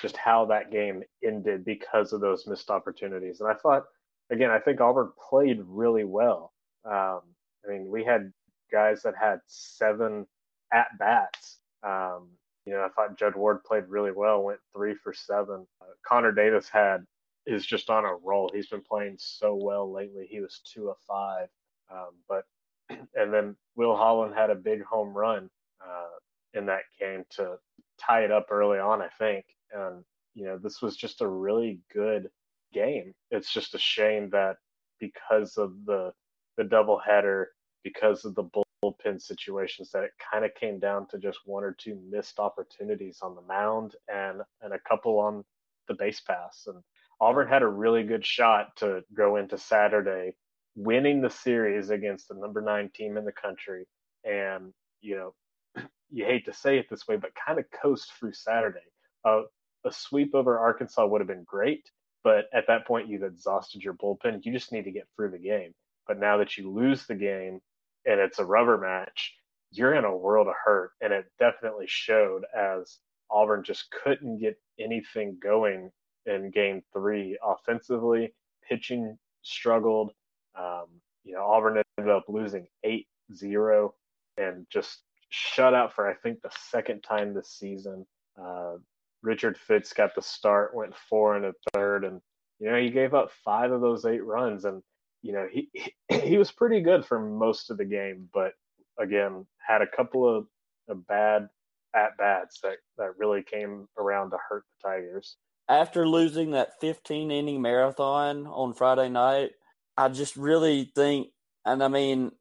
just 0.01 0.17
how 0.17 0.47
that 0.47 0.71
game 0.71 1.03
ended 1.23 1.65
because 1.65 2.13
of 2.13 2.21
those 2.21 2.47
missed 2.47 2.71
opportunities. 2.71 3.41
And 3.41 3.51
I 3.51 3.55
thought, 3.55 3.85
again, 4.31 4.51
I 4.51 4.59
think 4.59 4.81
Auburn 4.81 5.11
played 5.29 5.61
really 5.67 6.05
well. 6.05 6.53
Um, 6.85 7.21
I 7.67 7.71
mean, 7.71 7.89
we 7.89 8.05
had 8.05 8.33
guys 8.73 9.03
that 9.03 9.15
had 9.21 9.41
seven 9.47 10.27
at 10.73 10.87
bats. 10.99 11.59
Um, 11.83 12.31
you 12.65 12.73
know, 12.73 12.81
I 12.81 12.89
thought 12.89 13.19
Judd 13.19 13.37
Ward 13.37 13.63
played 13.65 13.85
really 13.89 14.13
well, 14.13 14.43
went 14.43 14.61
three 14.75 14.95
for 14.95 15.13
seven. 15.13 15.67
Uh, 15.83 15.93
Conner 16.07 16.33
Davis 16.33 16.69
had 16.69 17.05
is 17.47 17.67
just 17.67 17.91
on 17.91 18.07
a 18.07 18.15
roll. 18.15 18.51
He's 18.55 18.69
been 18.69 18.83
playing 18.83 19.17
so 19.19 19.55
well 19.55 19.93
lately. 19.93 20.27
He 20.31 20.41
was 20.41 20.61
two 20.65 20.89
of 20.89 20.97
five. 21.07 21.49
Um, 21.93 22.15
but 22.27 22.45
and 23.15 23.33
then 23.33 23.57
Will 23.77 23.97
Holland 23.97 24.35
had 24.35 24.51
a 24.51 24.55
big 24.55 24.83
home 24.85 25.15
run 25.15 25.49
uh, 25.85 26.59
in 26.59 26.67
that 26.67 26.83
game 26.99 27.25
to 27.31 27.57
tie 28.01 28.25
it 28.25 28.31
up 28.31 28.47
early 28.51 28.79
on, 28.79 29.03
I 29.03 29.09
think. 29.19 29.45
And 29.73 30.05
you 30.35 30.45
know, 30.45 30.59
this 30.59 30.83
was 30.83 30.97
just 30.97 31.21
a 31.21 31.29
really 31.29 31.81
good 31.93 32.29
game. 32.73 33.13
It's 33.31 33.53
just 33.53 33.75
a 33.75 33.79
shame 33.79 34.31
that 34.31 34.57
because 35.01 35.57
of 35.57 35.73
the 35.87 36.13
the 36.57 36.65
doubleheader 36.65 37.47
because 37.83 38.25
of 38.25 38.35
the 38.35 38.45
bullpen 38.85 39.21
situations 39.21 39.91
that 39.93 40.03
it 40.03 40.11
kind 40.33 40.45
of 40.45 40.55
came 40.55 40.79
down 40.79 41.07
to 41.09 41.19
just 41.19 41.39
one 41.45 41.65
or 41.65 41.77
two 41.79 42.01
missed 42.11 42.39
opportunities 42.39 43.19
on 43.23 43.35
the 43.35 43.43
mound 43.43 43.95
and 44.13 44.41
and 44.63 44.73
a 44.73 44.79
couple 44.89 45.19
on 45.19 45.45
the 45.89 45.95
base 45.95 46.21
pass 46.21 46.65
and 46.67 46.83
Auburn 47.21 47.49
had 47.49 47.63
a 47.63 47.69
really 47.69 48.03
good 48.03 48.25
shot 48.25 48.77
to 48.77 49.03
go 49.15 49.37
into 49.37 49.57
Saturday 49.57 50.35
winning 50.77 51.21
the 51.21 51.31
series 51.31 51.91
against 51.91 52.29
the 52.29 52.35
number 52.35 52.61
9 52.61 52.91
team 52.95 53.17
in 53.17 53.25
the 53.25 53.33
country 53.33 53.87
and 54.25 54.73
you 55.01 55.17
know 55.17 55.83
you 56.11 56.25
hate 56.25 56.45
to 56.45 56.53
say 56.53 56.79
it 56.79 56.87
this 56.91 57.07
way 57.07 57.17
but 57.17 57.31
kind 57.35 57.59
of 57.59 57.65
coast 57.83 58.13
through 58.19 58.33
Saturday 58.33 58.79
uh, 59.25 59.43
a 59.87 59.93
sweep 59.93 60.35
over 60.35 60.59
Arkansas 60.59 61.07
would 61.07 61.21
have 61.21 61.29
been 61.29 61.45
great 61.45 61.89
but 62.23 62.47
at 62.53 62.67
that 62.67 62.87
point 62.87 63.09
you've 63.09 63.23
exhausted 63.23 63.83
your 63.83 63.95
bullpen 63.95 64.45
you 64.45 64.53
just 64.53 64.73
need 64.73 64.85
to 64.85 64.91
get 64.91 65.07
through 65.17 65.31
the 65.31 65.39
game 65.39 65.73
but 66.07 66.19
now 66.19 66.39
that 66.39 66.57
you 66.57 66.71
lose 66.71 67.07
the 67.07 67.15
game 67.15 67.61
and 68.07 68.21
it's 68.21 68.39
a 68.39 68.45
rubber 68.45 68.79
match, 68.79 69.35
you're 69.71 69.95
in 69.95 70.05
a 70.05 70.17
world 70.17 70.49
of 70.49 70.55
hurt. 70.63 70.93
And 71.01 71.13
it 71.13 71.27
definitely 71.39 71.87
showed 71.89 72.45
as 72.57 72.99
Auburn 73.31 73.65
just 73.65 73.91
couldn't 73.91 74.39
get 74.39 74.59
anything 74.79 75.39
going 75.43 75.91
in 76.27 76.51
game 76.51 76.83
three 76.93 77.39
offensively. 77.43 78.35
Pitching 78.69 79.19
struggled. 79.43 80.13
Um, 80.59 80.87
you 81.25 81.35
know, 81.35 81.45
Auburn 81.45 81.83
ended 81.99 82.15
up 82.15 82.25
losing 82.29 82.67
8 82.85 83.07
0 83.35 83.95
and 84.37 84.67
just 84.71 85.03
shut 85.31 85.75
out 85.75 85.95
for, 85.95 86.09
I 86.09 86.15
think, 86.15 86.43
the 86.43 86.51
second 86.71 87.03
time 87.03 87.35
this 87.35 87.57
season. 87.59 88.07
Uh, 88.41 88.75
Richard 89.23 89.57
Fitts 89.57 89.93
got 89.93 90.15
the 90.15 90.23
start, 90.23 90.75
went 90.75 90.95
four 91.09 91.37
and 91.37 91.47
a 91.47 91.53
third, 91.73 92.05
and 92.05 92.21
you 92.61 92.71
know 92.71 92.77
he 92.77 92.91
gave 92.91 93.15
up 93.15 93.31
five 93.45 93.73
of 93.73 93.81
those 93.81 94.05
eight 94.05 94.25
runs. 94.25 94.67
And 94.67 94.83
you 95.23 95.33
know, 95.33 95.47
he 95.51 95.71
he 96.09 96.37
was 96.39 96.53
pretty 96.53 96.83
good 96.83 97.07
for 97.07 97.19
most 97.19 97.71
of 97.71 97.79
the 97.79 97.85
game, 97.87 98.29
but 98.35 98.53
again, 98.99 99.47
had 99.67 99.83
a 99.83 99.97
couple 99.97 100.29
of, 100.29 100.47
of 100.89 101.07
bad 101.07 101.49
at 101.95 102.17
bats 102.19 102.61
that, 102.63 102.77
that 102.99 103.17
really 103.19 103.43
came 103.43 103.87
around 103.99 104.31
to 104.31 104.37
hurt 104.49 104.65
the 104.83 104.89
Tigers. 104.89 105.37
After 105.69 106.07
losing 106.07 106.51
that 106.51 106.81
15 106.81 107.31
inning 107.31 107.63
marathon 107.63 108.47
on 108.47 108.75
Friday 108.75 109.09
night, 109.09 109.53
I 109.97 110.09
just 110.09 110.37
really 110.37 110.91
think, 110.95 111.29
and 111.65 111.83
I 111.83 111.89
mean, 111.89 112.33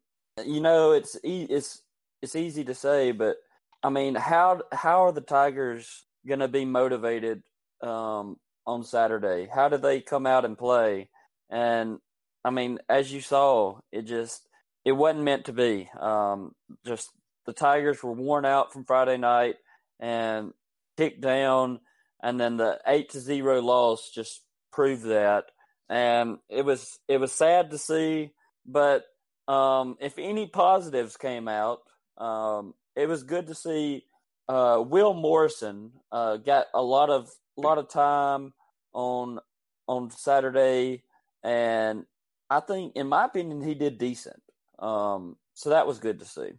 you 0.45 0.61
know, 0.61 0.91
it's 0.91 1.17
it's 1.23 1.81
it's 2.21 2.35
easy 2.35 2.63
to 2.65 2.73
say, 2.73 3.11
but 3.11 3.37
I 3.83 3.89
mean, 3.89 4.15
how 4.15 4.61
how 4.71 5.05
are 5.05 5.11
the 5.11 5.21
Tigers 5.21 6.05
going 6.27 6.39
to 6.39 6.47
be 6.47 6.65
motivated 6.65 7.43
um, 7.81 8.37
on 8.65 8.83
Saturday? 8.83 9.47
How 9.53 9.69
do 9.69 9.77
they 9.77 10.01
come 10.01 10.25
out 10.25 10.45
and 10.45 10.57
play? 10.57 11.09
And 11.49 11.99
I 12.43 12.49
mean, 12.49 12.79
as 12.89 13.11
you 13.11 13.21
saw, 13.21 13.79
it 13.91 14.03
just 14.03 14.47
it 14.85 14.93
wasn't 14.93 15.23
meant 15.23 15.45
to 15.45 15.53
be. 15.53 15.89
Um, 15.99 16.53
just 16.85 17.09
the 17.45 17.53
Tigers 17.53 18.01
were 18.01 18.13
worn 18.13 18.45
out 18.45 18.73
from 18.73 18.85
Friday 18.85 19.17
night 19.17 19.55
and 19.99 20.53
kicked 20.97 21.21
down, 21.21 21.79
and 22.21 22.39
then 22.39 22.57
the 22.57 22.79
eight 22.87 23.09
to 23.11 23.19
zero 23.19 23.61
loss 23.61 24.09
just 24.09 24.41
proved 24.71 25.03
that. 25.03 25.45
And 25.89 26.37
it 26.49 26.63
was 26.63 26.99
it 27.07 27.17
was 27.17 27.31
sad 27.31 27.71
to 27.71 27.77
see, 27.77 28.31
but 28.65 29.03
um, 29.47 29.97
if 29.99 30.17
any 30.17 30.47
positives 30.47 31.17
came 31.17 31.47
out, 31.47 31.79
um, 32.17 32.73
it 32.95 33.07
was 33.07 33.23
good 33.23 33.47
to 33.47 33.55
see. 33.55 34.05
Uh, 34.47 34.83
Will 34.85 35.13
Morrison 35.13 35.91
uh, 36.11 36.37
got 36.37 36.67
a 36.73 36.81
lot 36.81 37.09
of 37.09 37.29
a 37.57 37.61
lot 37.61 37.77
of 37.77 37.89
time 37.89 38.53
on 38.93 39.39
on 39.87 40.09
Saturday, 40.11 41.03
and 41.43 42.05
I 42.49 42.59
think, 42.59 42.93
in 42.95 43.07
my 43.07 43.25
opinion, 43.25 43.61
he 43.61 43.73
did 43.73 43.97
decent. 43.97 44.41
Um, 44.79 45.37
so 45.53 45.69
that 45.71 45.87
was 45.87 45.99
good 45.99 46.19
to 46.19 46.25
see. 46.25 46.51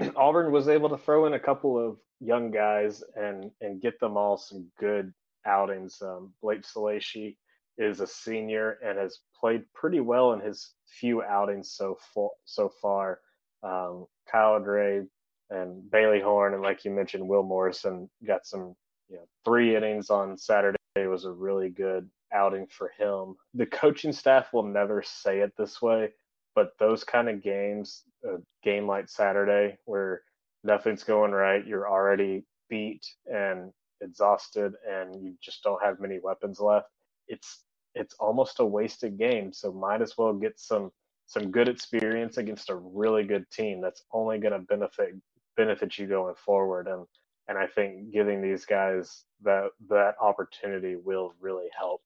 Auburn 0.16 0.52
was 0.52 0.68
able 0.68 0.88
to 0.90 0.98
throw 0.98 1.26
in 1.26 1.34
a 1.34 1.40
couple 1.40 1.78
of 1.78 1.98
young 2.20 2.50
guys 2.50 3.02
and 3.16 3.50
and 3.60 3.80
get 3.80 3.98
them 4.00 4.16
all 4.16 4.36
some 4.36 4.68
good 4.78 5.12
outings. 5.46 6.00
Um, 6.00 6.32
Blake 6.42 6.62
Salesky 6.62 7.36
is 7.78 8.00
a 8.00 8.06
senior 8.06 8.78
and 8.84 8.98
has 8.98 9.20
played 9.38 9.64
pretty 9.74 10.00
well 10.00 10.32
in 10.32 10.40
his 10.40 10.72
few 10.86 11.22
outings 11.22 11.72
so 11.72 11.98
far. 12.14 12.30
So 12.44 12.68
far, 12.68 13.20
um, 13.62 14.06
Kyle 14.30 14.60
Dre 14.62 15.02
and 15.50 15.90
Bailey 15.90 16.20
Horn, 16.20 16.54
and 16.54 16.62
like 16.62 16.84
you 16.84 16.90
mentioned, 16.90 17.26
Will 17.26 17.42
Morrison 17.42 18.08
got 18.26 18.46
some 18.46 18.74
you 19.08 19.16
know 19.16 19.26
three 19.44 19.76
innings 19.76 20.10
on 20.10 20.36
Saturday 20.36 20.76
was 20.96 21.24
a 21.24 21.32
really 21.32 21.68
good 21.68 22.08
outing 22.32 22.66
for 22.66 22.90
him. 22.98 23.34
The 23.54 23.66
coaching 23.66 24.12
staff 24.12 24.52
will 24.52 24.62
never 24.62 25.02
say 25.02 25.40
it 25.40 25.52
this 25.56 25.80
way, 25.80 26.10
but 26.54 26.72
those 26.78 27.04
kind 27.04 27.28
of 27.28 27.42
games, 27.42 28.02
a 28.24 28.36
game 28.62 28.86
like 28.86 29.08
Saturday 29.08 29.76
where 29.84 30.22
nothing's 30.64 31.04
going 31.04 31.32
right, 31.32 31.66
you're 31.66 31.88
already 31.88 32.44
beat 32.68 33.04
and 33.26 33.72
exhausted 34.00 34.72
and 34.88 35.14
you 35.22 35.34
just 35.42 35.62
don't 35.62 35.82
have 35.82 36.00
many 36.00 36.18
weapons 36.22 36.60
left. 36.60 36.88
It's 37.28 37.64
it's 37.94 38.14
almost 38.18 38.60
a 38.60 38.64
wasted 38.64 39.18
game, 39.18 39.52
so 39.52 39.72
might 39.72 40.02
as 40.02 40.16
well 40.16 40.32
get 40.32 40.58
some 40.58 40.90
some 41.26 41.50
good 41.50 41.68
experience 41.68 42.36
against 42.36 42.70
a 42.70 42.74
really 42.74 43.24
good 43.24 43.48
team 43.50 43.80
that's 43.80 44.02
only 44.12 44.38
going 44.38 44.52
to 44.52 44.58
benefit 44.58 45.14
benefit 45.56 45.98
you 45.98 46.06
going 46.06 46.34
forward 46.34 46.86
and 46.86 47.06
and 47.48 47.58
I 47.58 47.66
think 47.66 48.12
giving 48.12 48.40
these 48.40 48.64
guys 48.64 49.24
that 49.42 49.70
that 49.88 50.14
opportunity 50.20 50.96
will 50.96 51.34
really 51.40 51.68
help. 51.76 52.00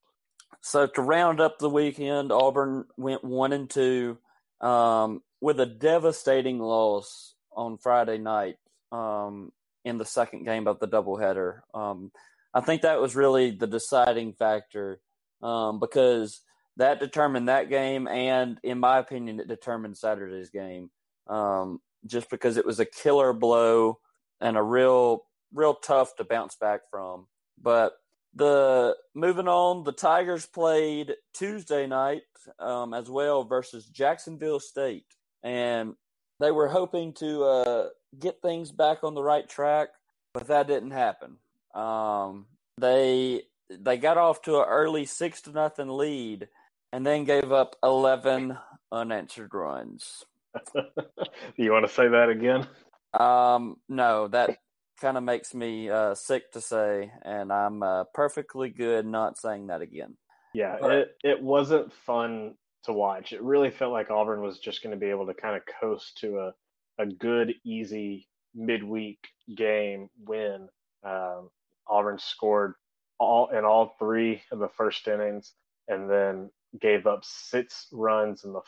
So 0.62 0.86
to 0.86 1.02
round 1.02 1.40
up 1.40 1.58
the 1.58 1.68
weekend, 1.68 2.32
Auburn 2.32 2.86
went 2.96 3.22
one 3.22 3.52
and 3.52 3.68
two 3.68 4.18
um, 4.60 5.22
with 5.40 5.60
a 5.60 5.66
devastating 5.66 6.58
loss 6.58 7.34
on 7.54 7.78
Friday 7.78 8.18
night 8.18 8.56
um, 8.90 9.52
in 9.84 9.98
the 9.98 10.04
second 10.04 10.44
game 10.44 10.66
of 10.66 10.80
the 10.80 10.88
doubleheader. 10.88 11.60
Um, 11.74 12.10
I 12.54 12.60
think 12.62 12.82
that 12.82 13.00
was 13.00 13.14
really 13.14 13.50
the 13.50 13.66
deciding 13.66 14.32
factor 14.32 15.00
um, 15.46 15.78
because 15.78 16.40
that 16.76 17.00
determined 17.00 17.48
that 17.48 17.70
game, 17.70 18.08
and 18.08 18.58
in 18.62 18.78
my 18.78 18.98
opinion, 18.98 19.40
it 19.40 19.48
determined 19.48 19.96
Saturday's 19.96 20.50
game. 20.50 20.90
Um, 21.28 21.80
just 22.06 22.30
because 22.30 22.56
it 22.56 22.66
was 22.66 22.78
a 22.78 22.84
killer 22.84 23.32
blow 23.32 23.98
and 24.40 24.56
a 24.56 24.62
real, 24.62 25.24
real 25.52 25.74
tough 25.74 26.14
to 26.16 26.24
bounce 26.24 26.54
back 26.56 26.82
from. 26.90 27.26
But 27.60 27.94
the 28.34 28.96
moving 29.14 29.48
on, 29.48 29.84
the 29.84 29.92
Tigers 29.92 30.46
played 30.46 31.14
Tuesday 31.34 31.86
night 31.86 32.22
um, 32.58 32.94
as 32.94 33.10
well 33.10 33.44
versus 33.44 33.86
Jacksonville 33.86 34.60
State, 34.60 35.06
and 35.42 35.94
they 36.38 36.50
were 36.50 36.68
hoping 36.68 37.12
to 37.14 37.44
uh, 37.44 37.88
get 38.18 38.42
things 38.42 38.70
back 38.70 39.02
on 39.02 39.14
the 39.14 39.22
right 39.22 39.48
track, 39.48 39.88
but 40.34 40.48
that 40.48 40.68
didn't 40.68 40.90
happen. 40.90 41.38
Um, 41.74 42.46
they 42.78 43.42
they 43.70 43.96
got 43.96 44.18
off 44.18 44.42
to 44.42 44.58
an 44.58 44.66
early 44.68 45.04
six 45.04 45.42
to 45.42 45.50
nothing 45.50 45.88
lead, 45.88 46.48
and 46.92 47.06
then 47.06 47.24
gave 47.24 47.52
up 47.52 47.76
eleven 47.82 48.58
unanswered 48.92 49.54
runs. 49.54 50.24
you 51.56 51.72
want 51.72 51.86
to 51.86 51.92
say 51.92 52.08
that 52.08 52.28
again? 52.28 52.66
Um, 53.12 53.76
no, 53.88 54.28
that 54.28 54.58
kind 55.00 55.16
of 55.16 55.22
makes 55.22 55.54
me 55.54 55.90
uh, 55.90 56.14
sick 56.14 56.50
to 56.52 56.60
say, 56.60 57.10
and 57.22 57.52
I'm 57.52 57.82
uh, 57.82 58.04
perfectly 58.14 58.70
good 58.70 59.06
not 59.06 59.38
saying 59.38 59.68
that 59.68 59.82
again. 59.82 60.16
Yeah, 60.54 60.76
it 60.80 61.16
it 61.22 61.42
wasn't 61.42 61.92
fun 61.92 62.54
to 62.84 62.92
watch. 62.92 63.32
It 63.32 63.42
really 63.42 63.70
felt 63.70 63.92
like 63.92 64.10
Auburn 64.10 64.40
was 64.40 64.58
just 64.58 64.82
going 64.82 64.92
to 64.92 65.00
be 65.00 65.10
able 65.10 65.26
to 65.26 65.34
kind 65.34 65.56
of 65.56 65.62
coast 65.80 66.18
to 66.18 66.38
a 66.38 66.54
a 66.98 67.06
good, 67.06 67.54
easy 67.64 68.26
midweek 68.54 69.18
game 69.54 70.08
win. 70.24 70.68
Um, 71.04 71.50
Auburn 71.86 72.18
scored 72.18 72.74
all 73.18 73.48
in 73.48 73.64
all 73.64 73.94
three 73.98 74.42
of 74.52 74.58
the 74.58 74.68
first 74.68 75.06
innings, 75.08 75.52
and 75.88 76.10
then 76.10 76.50
gave 76.80 77.06
up 77.06 77.24
six 77.24 77.88
runs 77.92 78.44
in 78.44 78.52
the 78.52 78.60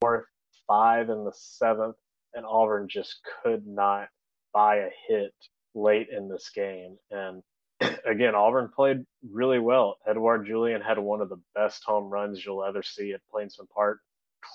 fourth, 0.00 0.24
five 0.66 1.10
in 1.10 1.24
the 1.24 1.32
seventh, 1.34 1.96
and 2.34 2.46
Auburn 2.46 2.88
just 2.88 3.20
could 3.42 3.66
not 3.66 4.08
buy 4.52 4.76
a 4.76 4.90
hit 5.08 5.34
late 5.74 6.08
in 6.08 6.28
this 6.28 6.50
game. 6.54 6.96
And 7.10 7.42
again, 8.06 8.34
Auburn 8.34 8.70
played 8.74 9.04
really 9.30 9.58
well. 9.58 9.96
Edouard 10.06 10.46
Julien 10.46 10.80
had 10.80 10.98
one 10.98 11.20
of 11.20 11.28
the 11.28 11.40
best 11.54 11.82
home 11.84 12.08
runs 12.10 12.44
you'll 12.44 12.64
ever 12.64 12.82
see 12.82 13.12
at 13.12 13.20
Plainsman 13.30 13.68
Park, 13.74 14.00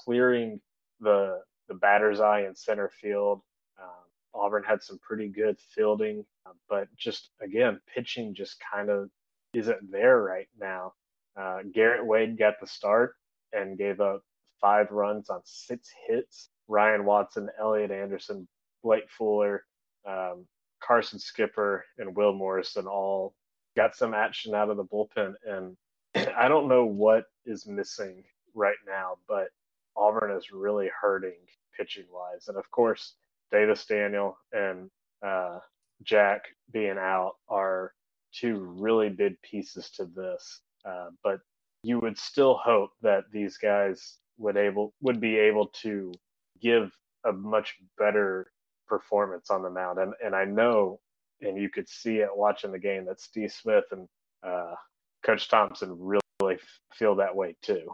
clearing 0.03 0.59
the 0.99 1.41
the 1.67 1.75
batter's 1.75 2.19
eye 2.19 2.45
in 2.45 2.55
center 2.55 2.89
field. 2.99 3.41
Um, 3.79 4.05
Auburn 4.33 4.63
had 4.63 4.81
some 4.81 4.99
pretty 4.99 5.27
good 5.27 5.57
fielding, 5.75 6.25
but 6.67 6.87
just 6.97 7.29
again, 7.41 7.79
pitching 7.93 8.33
just 8.33 8.57
kind 8.71 8.89
of 8.89 9.09
isn't 9.53 9.91
there 9.91 10.21
right 10.21 10.47
now. 10.59 10.93
Uh, 11.39 11.59
Garrett 11.73 12.05
Wade 12.05 12.37
got 12.37 12.55
the 12.59 12.67
start 12.67 13.15
and 13.53 13.77
gave 13.77 13.99
up 13.99 14.21
five 14.59 14.91
runs 14.91 15.29
on 15.29 15.41
six 15.43 15.89
hits. 16.07 16.49
Ryan 16.67 17.05
Watson, 17.05 17.49
Elliot 17.59 17.91
Anderson, 17.91 18.47
Blake 18.83 19.09
Fuller, 19.09 19.63
um, 20.07 20.45
Carson 20.81 21.19
Skipper, 21.19 21.85
and 21.97 22.15
Will 22.15 22.33
Morrison 22.33 22.87
all 22.87 23.33
got 23.75 23.95
some 23.95 24.13
action 24.13 24.53
out 24.53 24.69
of 24.69 24.77
the 24.77 24.83
bullpen. 24.83 25.33
And 25.45 25.77
I 26.35 26.47
don't 26.47 26.67
know 26.67 26.85
what 26.85 27.25
is 27.45 27.65
missing 27.65 28.23
right 28.53 28.77
now, 28.87 29.17
but 29.27 29.49
Auburn 29.95 30.35
is 30.35 30.51
really 30.51 30.89
hurting 31.01 31.37
pitching 31.77 32.05
wise. 32.11 32.47
And 32.47 32.57
of 32.57 32.69
course, 32.71 33.15
Davis 33.51 33.85
Daniel 33.85 34.37
and 34.51 34.89
uh, 35.25 35.59
Jack 36.03 36.43
being 36.71 36.97
out 36.97 37.33
are 37.47 37.93
two 38.33 38.57
really 38.79 39.09
big 39.09 39.41
pieces 39.41 39.89
to 39.91 40.05
this. 40.05 40.61
Uh, 40.85 41.09
but 41.23 41.39
you 41.83 41.99
would 41.99 42.17
still 42.17 42.59
hope 42.63 42.91
that 43.01 43.23
these 43.31 43.57
guys 43.57 44.17
would 44.37 44.57
able 44.57 44.93
would 45.01 45.19
be 45.19 45.37
able 45.37 45.67
to 45.67 46.13
give 46.61 46.91
a 47.25 47.31
much 47.31 47.75
better 47.97 48.51
performance 48.87 49.49
on 49.49 49.61
the 49.61 49.69
mound. 49.69 49.99
And 49.99 50.13
and 50.23 50.35
I 50.35 50.45
know, 50.45 50.99
and 51.41 51.57
you 51.57 51.69
could 51.69 51.87
see 51.87 52.17
it 52.17 52.29
watching 52.33 52.71
the 52.71 52.79
game 52.79 53.05
that 53.05 53.21
Steve 53.21 53.51
Smith 53.51 53.85
and 53.91 54.07
uh, 54.43 54.75
Coach 55.23 55.49
Thompson 55.49 55.95
really 55.97 56.59
feel 56.93 57.15
that 57.15 57.35
way 57.35 57.55
too. 57.61 57.91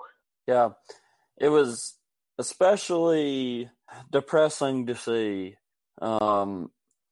Yeah, 0.48 0.70
it 1.38 1.50
was 1.50 1.98
especially 2.38 3.70
depressing 4.12 4.88
to 4.88 4.96
see. 4.96 5.56
Um, 6.02 6.72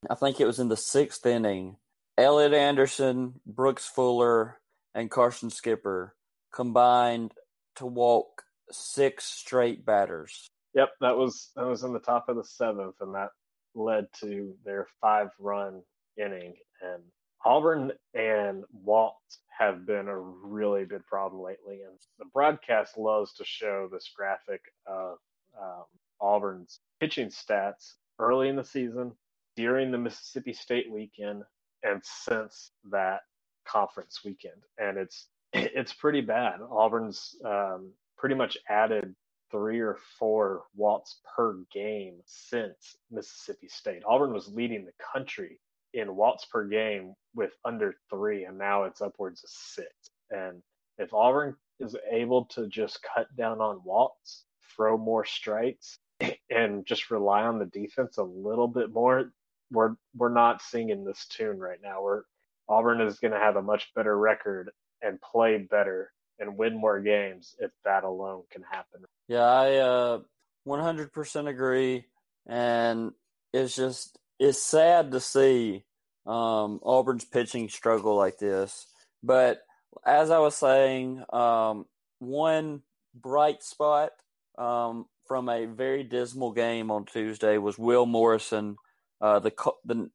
I 0.09 0.15
think 0.15 0.39
it 0.39 0.45
was 0.45 0.59
in 0.59 0.67
the 0.67 0.77
sixth 0.77 1.25
inning. 1.25 1.77
Elliot 2.17 2.53
Anderson, 2.53 3.39
Brooks 3.45 3.87
Fuller, 3.87 4.59
and 4.93 5.09
Carson 5.09 5.49
Skipper 5.49 6.15
combined 6.53 7.33
to 7.75 7.85
walk 7.85 8.43
six 8.71 9.25
straight 9.25 9.85
batters. 9.85 10.49
Yep, 10.75 10.89
that 11.01 11.17
was 11.17 11.51
that 11.55 11.65
was 11.65 11.83
in 11.83 11.93
the 11.93 11.99
top 11.99 12.29
of 12.29 12.35
the 12.35 12.43
seventh, 12.43 12.95
and 13.01 13.15
that 13.15 13.29
led 13.75 14.07
to 14.21 14.53
their 14.65 14.87
five 15.01 15.29
run 15.39 15.81
inning. 16.17 16.55
And 16.81 17.03
Auburn 17.45 17.91
and 18.13 18.63
Walt 18.71 19.15
have 19.57 19.85
been 19.85 20.07
a 20.07 20.19
really 20.19 20.85
big 20.85 21.05
problem 21.05 21.41
lately. 21.41 21.81
And 21.81 21.97
the 22.19 22.25
broadcast 22.33 22.97
loves 22.97 23.33
to 23.33 23.45
show 23.45 23.89
this 23.91 24.11
graphic 24.15 24.61
of 24.87 25.17
um, 25.59 25.83
Auburn's 26.19 26.79
pitching 26.99 27.29
stats 27.29 27.93
early 28.19 28.49
in 28.49 28.55
the 28.55 28.63
season, 28.63 29.13
during 29.55 29.91
the 29.91 29.97
Mississippi 29.97 30.53
State 30.53 30.91
weekend, 30.91 31.43
and 31.83 32.01
since 32.03 32.71
that 32.91 33.21
conference 33.65 34.21
weekend. 34.23 34.61
And 34.77 34.97
it's 34.97 35.27
it's 35.53 35.93
pretty 35.93 36.21
bad. 36.21 36.59
Auburn's 36.69 37.35
um, 37.45 37.91
pretty 38.17 38.35
much 38.35 38.57
added 38.69 39.15
three 39.51 39.79
or 39.79 39.97
four 40.17 40.63
walks 40.75 41.19
per 41.35 41.57
game 41.71 42.15
since 42.25 42.97
Mississippi 43.11 43.67
State. 43.67 44.01
Auburn 44.07 44.33
was 44.33 44.47
leading 44.47 44.83
the 44.83 44.93
country 45.13 45.59
in 45.93 46.15
walks 46.15 46.45
per 46.45 46.65
game 46.65 47.13
with 47.35 47.51
under 47.63 47.93
three, 48.09 48.45
and 48.45 48.57
now 48.57 48.85
it's 48.85 49.01
upwards 49.01 49.43
of 49.43 49.49
six. 49.51 49.91
And 50.31 50.63
if 50.97 51.13
Auburn 51.13 51.55
is 51.79 51.95
able 52.11 52.45
to 52.45 52.67
just 52.67 52.99
cut 53.15 53.27
down 53.35 53.61
on 53.61 53.81
walks, 53.83 54.45
throw 54.75 54.97
more 54.97 55.23
strikes, 55.23 55.99
and 56.49 56.83
just 56.85 57.11
rely 57.11 57.43
on 57.43 57.59
the 57.59 57.65
defense 57.65 58.17
a 58.17 58.23
little 58.23 58.67
bit 58.67 58.91
more, 58.91 59.31
we're 59.73 59.95
we're 60.15 60.33
not 60.33 60.61
singing 60.61 61.03
this 61.03 61.25
tune 61.25 61.59
right 61.59 61.79
now. 61.83 62.03
We're 62.03 62.21
Auburn 62.69 63.01
is 63.01 63.19
going 63.19 63.33
to 63.33 63.39
have 63.39 63.57
a 63.57 63.61
much 63.61 63.91
better 63.95 64.17
record 64.17 64.71
and 65.01 65.19
play 65.19 65.57
better 65.57 66.11
and 66.39 66.57
win 66.57 66.79
more 66.79 67.01
games 67.01 67.55
if 67.59 67.71
that 67.83 68.03
alone 68.03 68.43
can 68.51 68.63
happen. 68.63 69.01
Yeah, 69.27 69.43
I 69.43 69.75
uh, 69.75 70.19
100% 70.67 71.49
agree, 71.49 72.05
and 72.47 73.11
it's 73.51 73.75
just 73.75 74.17
it's 74.39 74.61
sad 74.61 75.11
to 75.11 75.19
see 75.19 75.83
um, 76.25 76.79
Auburn's 76.83 77.25
pitching 77.25 77.69
struggle 77.69 78.15
like 78.15 78.37
this. 78.37 78.87
But 79.21 79.61
as 80.05 80.31
I 80.31 80.39
was 80.39 80.55
saying, 80.55 81.23
um, 81.31 81.85
one 82.19 82.81
bright 83.13 83.61
spot 83.63 84.11
um, 84.57 85.05
from 85.27 85.49
a 85.49 85.65
very 85.65 86.03
dismal 86.03 86.51
game 86.51 86.91
on 86.91 87.05
Tuesday 87.05 87.57
was 87.57 87.77
Will 87.77 88.05
Morrison, 88.05 88.77
uh, 89.23 89.39
the 89.39 89.53
the 89.85 90.09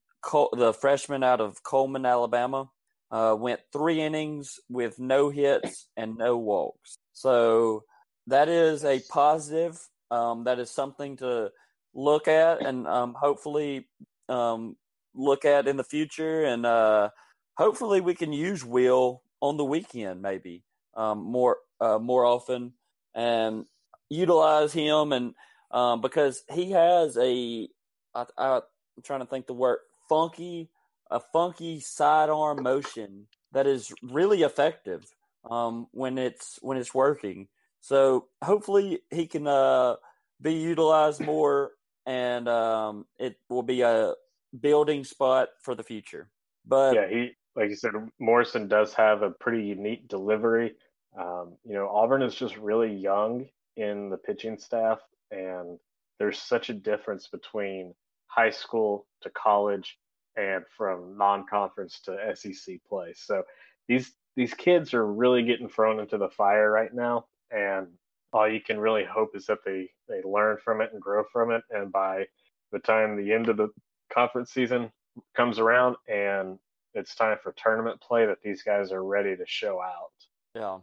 the 0.52 0.74
freshman 0.74 1.24
out 1.24 1.40
of 1.40 1.62
Coleman, 1.62 2.06
Alabama. 2.06 2.70
Uh, 3.10 3.34
went 3.34 3.60
three 3.72 4.02
innings 4.02 4.60
with 4.68 4.98
no 4.98 5.30
hits 5.30 5.88
and 5.96 6.18
no 6.18 6.36
walks. 6.36 6.98
So 7.14 7.84
that 8.26 8.50
is 8.50 8.84
a 8.84 9.00
positive. 9.08 9.80
Um, 10.10 10.44
that 10.44 10.58
is 10.58 10.70
something 10.70 11.16
to 11.16 11.50
look 11.94 12.28
at 12.28 12.60
and 12.60 12.86
um, 12.86 13.14
hopefully 13.18 13.88
um, 14.28 14.76
look 15.14 15.46
at 15.46 15.66
in 15.66 15.78
the 15.78 15.84
future. 15.84 16.44
And 16.44 16.66
uh, 16.66 17.08
hopefully 17.56 18.02
we 18.02 18.14
can 18.14 18.30
use 18.30 18.62
Will 18.62 19.22
on 19.40 19.56
the 19.56 19.64
weekend, 19.64 20.20
maybe 20.20 20.64
um, 20.94 21.18
more 21.24 21.56
uh, 21.80 21.98
more 21.98 22.26
often, 22.26 22.74
and 23.14 23.64
utilize 24.10 24.74
him. 24.74 25.12
And 25.12 25.34
um, 25.70 26.02
because 26.02 26.42
he 26.52 26.72
has 26.72 27.16
a, 27.16 27.68
I, 28.14 28.24
I, 28.36 28.60
I'm 28.98 29.02
trying 29.02 29.20
to 29.20 29.26
think 29.26 29.46
the 29.46 29.54
word 29.54 29.78
funky 30.08 30.68
a 31.10 31.20
funky 31.20 31.80
sidearm 31.80 32.62
motion 32.62 33.28
that 33.52 33.66
is 33.66 33.92
really 34.02 34.42
effective 34.42 35.06
um, 35.48 35.86
when 35.92 36.18
it's 36.18 36.58
when 36.62 36.76
it's 36.76 36.92
working. 36.92 37.48
So 37.80 38.26
hopefully 38.42 39.00
he 39.10 39.26
can 39.26 39.46
uh, 39.46 39.94
be 40.42 40.54
utilized 40.54 41.20
more, 41.20 41.70
and 42.06 42.48
um, 42.48 43.06
it 43.20 43.36
will 43.48 43.62
be 43.62 43.82
a 43.82 44.14
building 44.58 45.04
spot 45.04 45.50
for 45.62 45.76
the 45.76 45.84
future. 45.84 46.28
But 46.66 46.94
yeah, 46.94 47.08
he 47.08 47.30
like 47.54 47.70
you 47.70 47.76
said, 47.76 47.92
Morrison 48.18 48.66
does 48.66 48.92
have 48.94 49.22
a 49.22 49.30
pretty 49.30 49.64
unique 49.64 50.08
delivery. 50.08 50.74
Um, 51.16 51.54
you 51.64 51.74
know, 51.74 51.88
Auburn 51.88 52.22
is 52.22 52.34
just 52.34 52.56
really 52.56 52.92
young 52.92 53.46
in 53.76 54.10
the 54.10 54.18
pitching 54.18 54.58
staff, 54.58 54.98
and 55.30 55.78
there's 56.18 56.38
such 56.38 56.68
a 56.68 56.74
difference 56.74 57.28
between 57.28 57.94
high 58.38 58.50
school 58.50 59.04
to 59.20 59.30
college 59.30 59.98
and 60.36 60.62
from 60.76 61.18
non-conference 61.18 62.00
to 62.04 62.16
SEC 62.36 62.76
play. 62.88 63.12
So 63.16 63.42
these 63.88 64.12
these 64.36 64.54
kids 64.54 64.94
are 64.94 65.12
really 65.12 65.42
getting 65.42 65.68
thrown 65.68 65.98
into 65.98 66.16
the 66.16 66.28
fire 66.28 66.70
right 66.70 66.94
now, 66.94 67.26
and 67.50 67.88
all 68.32 68.48
you 68.48 68.60
can 68.60 68.78
really 68.78 69.04
hope 69.04 69.30
is 69.34 69.46
that 69.46 69.58
they 69.66 69.88
they 70.08 70.22
learn 70.22 70.58
from 70.64 70.80
it 70.80 70.90
and 70.92 71.02
grow 71.02 71.24
from 71.32 71.50
it. 71.50 71.62
And 71.70 71.90
by 71.90 72.26
the 72.70 72.78
time 72.78 73.16
the 73.16 73.32
end 73.32 73.48
of 73.48 73.56
the 73.56 73.70
conference 74.12 74.52
season 74.52 74.92
comes 75.34 75.58
around 75.58 75.96
and 76.06 76.58
it's 76.94 77.16
time 77.16 77.38
for 77.42 77.52
tournament 77.56 78.00
play, 78.00 78.24
that 78.26 78.38
these 78.42 78.62
guys 78.62 78.92
are 78.92 79.04
ready 79.04 79.36
to 79.36 79.44
show 79.46 79.80
out. 79.82 80.12
Yeah. 80.54 80.78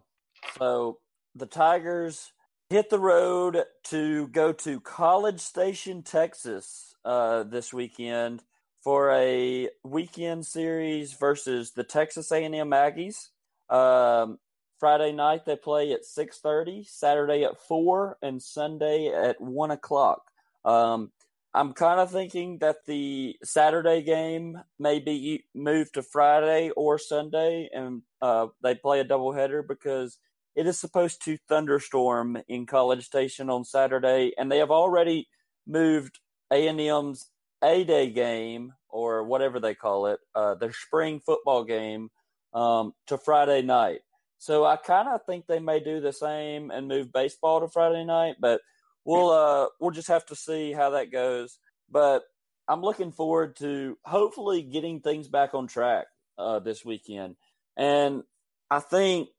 So 0.57 0.99
the 1.33 1.45
Tigers 1.45 2.33
hit 2.69 2.89
the 2.89 2.99
road 2.99 3.63
to 3.83 4.27
go 4.29 4.51
to 4.51 4.79
College 4.79 5.39
Station, 5.39 6.01
Texas, 6.01 6.95
uh, 7.05 7.43
this 7.43 7.71
weekend 7.73 8.43
for 8.81 9.11
a 9.11 9.69
weekend 9.83 10.45
series 10.45 11.13
versus 11.13 11.71
the 11.71 11.83
Texas 11.83 12.31
A&M 12.31 12.51
Aggies. 12.71 13.29
Um, 13.69 14.39
Friday 14.79 15.11
night 15.11 15.45
they 15.45 15.55
play 15.55 15.91
at 15.93 16.05
six 16.05 16.39
thirty, 16.39 16.83
Saturday 16.83 17.43
at 17.43 17.59
four, 17.59 18.17
and 18.21 18.41
Sunday 18.41 19.07
at 19.07 19.39
one 19.39 19.71
o'clock. 19.71 20.31
Um, 20.65 21.11
I'm 21.53 21.71
kind 21.73 22.01
of 22.01 22.11
thinking 22.11 22.57
that 22.59 22.85
the 22.85 23.37
Saturday 23.43 24.01
game 24.01 24.59
may 24.77 24.99
be 24.99 25.45
moved 25.53 25.93
to 25.93 26.03
Friday 26.03 26.71
or 26.71 26.97
Sunday, 26.97 27.69
and 27.73 28.01
uh, 28.21 28.47
they 28.61 28.75
play 28.75 28.99
a 28.99 29.05
doubleheader 29.05 29.65
because 29.65 30.17
it 30.55 30.67
is 30.67 30.79
supposed 30.79 31.23
to 31.25 31.37
thunderstorm 31.49 32.37
in 32.47 32.65
College 32.65 33.05
Station 33.05 33.49
on 33.49 33.63
Saturday, 33.65 34.33
and 34.37 34.51
they 34.51 34.59
have 34.59 34.71
already 34.71 35.27
moved 35.67 36.19
A 36.51 36.67
and 36.67 36.79
M's 36.79 37.29
A 37.63 37.83
Day 37.83 38.09
game 38.09 38.73
or 38.89 39.23
whatever 39.23 39.59
they 39.59 39.75
call 39.75 40.07
it, 40.07 40.19
uh, 40.33 40.55
their 40.55 40.71
spring 40.71 41.19
football 41.25 41.63
game, 41.63 42.09
um, 42.53 42.93
to 43.07 43.17
Friday 43.17 43.61
night. 43.61 44.01
So 44.37 44.63
I 44.65 44.77
kind 44.77 45.09
of 45.09 45.21
think 45.25 45.47
they 45.47 45.59
may 45.59 45.79
do 45.79 45.99
the 45.99 46.13
same 46.13 46.71
and 46.71 46.87
move 46.87 47.11
baseball 47.11 47.61
to 47.61 47.67
Friday 47.67 48.05
night, 48.05 48.35
but 48.39 48.61
we'll 49.03 49.29
uh 49.29 49.67
we'll 49.79 49.91
just 49.91 50.07
have 50.07 50.25
to 50.27 50.35
see 50.35 50.71
how 50.71 50.91
that 50.91 51.11
goes. 51.11 51.57
But 51.89 52.23
I'm 52.67 52.81
looking 52.81 53.11
forward 53.11 53.55
to 53.57 53.97
hopefully 54.03 54.61
getting 54.63 54.99
things 54.99 55.27
back 55.27 55.53
on 55.53 55.67
track 55.67 56.07
uh, 56.37 56.59
this 56.59 56.83
weekend. 56.83 57.35
And 57.77 58.23
I 58.69 58.79
think, 58.79 59.29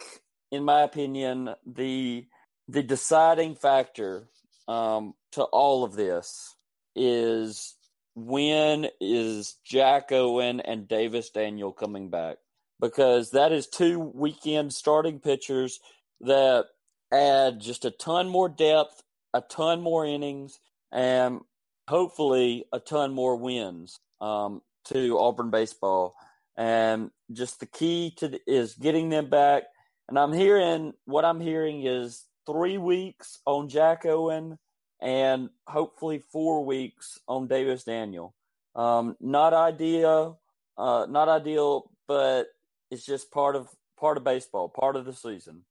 in 0.57 0.65
my 0.65 0.83
opinion, 0.83 1.55
the 1.65 2.27
the 2.69 2.83
deciding 2.83 3.55
factor 3.55 4.29
um, 4.67 5.15
to 5.33 5.45
all 5.45 5.85
of 5.85 5.95
this 5.95 6.57
is 6.97 7.77
when 8.17 8.89
is 9.01 9.57
Jack 9.65 10.11
Owen 10.11 10.61
and 10.61 10.89
Davis 10.89 11.31
Daniel 11.31 11.73
coming 11.73 12.11
back? 12.11 12.39
Because 12.81 13.31
that 13.31 13.53
is 13.53 13.69
two 13.69 14.01
weekend 14.01 14.73
starting 14.75 15.21
pitchers 15.21 15.79
that 16.23 16.67
add 17.13 17.61
just 17.61 17.85
a 17.85 17.91
ton 17.91 18.29
more 18.29 18.49
depth 18.49 19.03
a 19.37 19.43
ton 19.43 19.81
more 19.81 20.07
innings 20.07 20.59
and 20.91 21.41
hopefully 21.89 22.65
a 22.73 22.81
ton 22.81 23.13
more 23.13 23.37
wins 23.37 24.01
um, 24.21 24.63
to 24.87 25.19
Auburn 25.19 25.51
baseball. 25.51 26.17
And 26.57 27.11
just 27.31 27.61
the 27.61 27.67
key 27.67 28.15
to 28.17 28.29
the, 28.29 28.41
is 28.47 28.75
getting 28.75 29.11
them 29.11 29.29
back. 29.29 29.65
And 30.09 30.19
I'm 30.19 30.33
hearing 30.33 30.93
what 31.05 31.25
I'm 31.25 31.41
hearing 31.41 31.85
is 31.85 32.25
three 32.47 32.79
weeks 32.79 33.41
on 33.45 33.69
Jack 33.69 34.07
Owen 34.07 34.59
and 35.01 35.51
hopefully 35.67 36.23
four 36.33 36.65
weeks 36.65 37.19
on 37.27 37.49
Davis 37.49 37.85
Daniel. 37.85 38.35
Um, 38.75 39.17
not 39.21 39.53
ideal, 39.53 40.41
uh, 40.79 41.07
not 41.09 41.29
ideal, 41.29 41.91
but 42.07 42.49
it's 42.91 43.05
just 43.05 43.31
part 43.31 43.57
of 43.57 43.69
part 43.99 44.17
of 44.17 44.25
baseball, 44.25 44.69
part 44.69 44.97
of 44.97 45.05
the 45.05 45.13
season. 45.13 45.63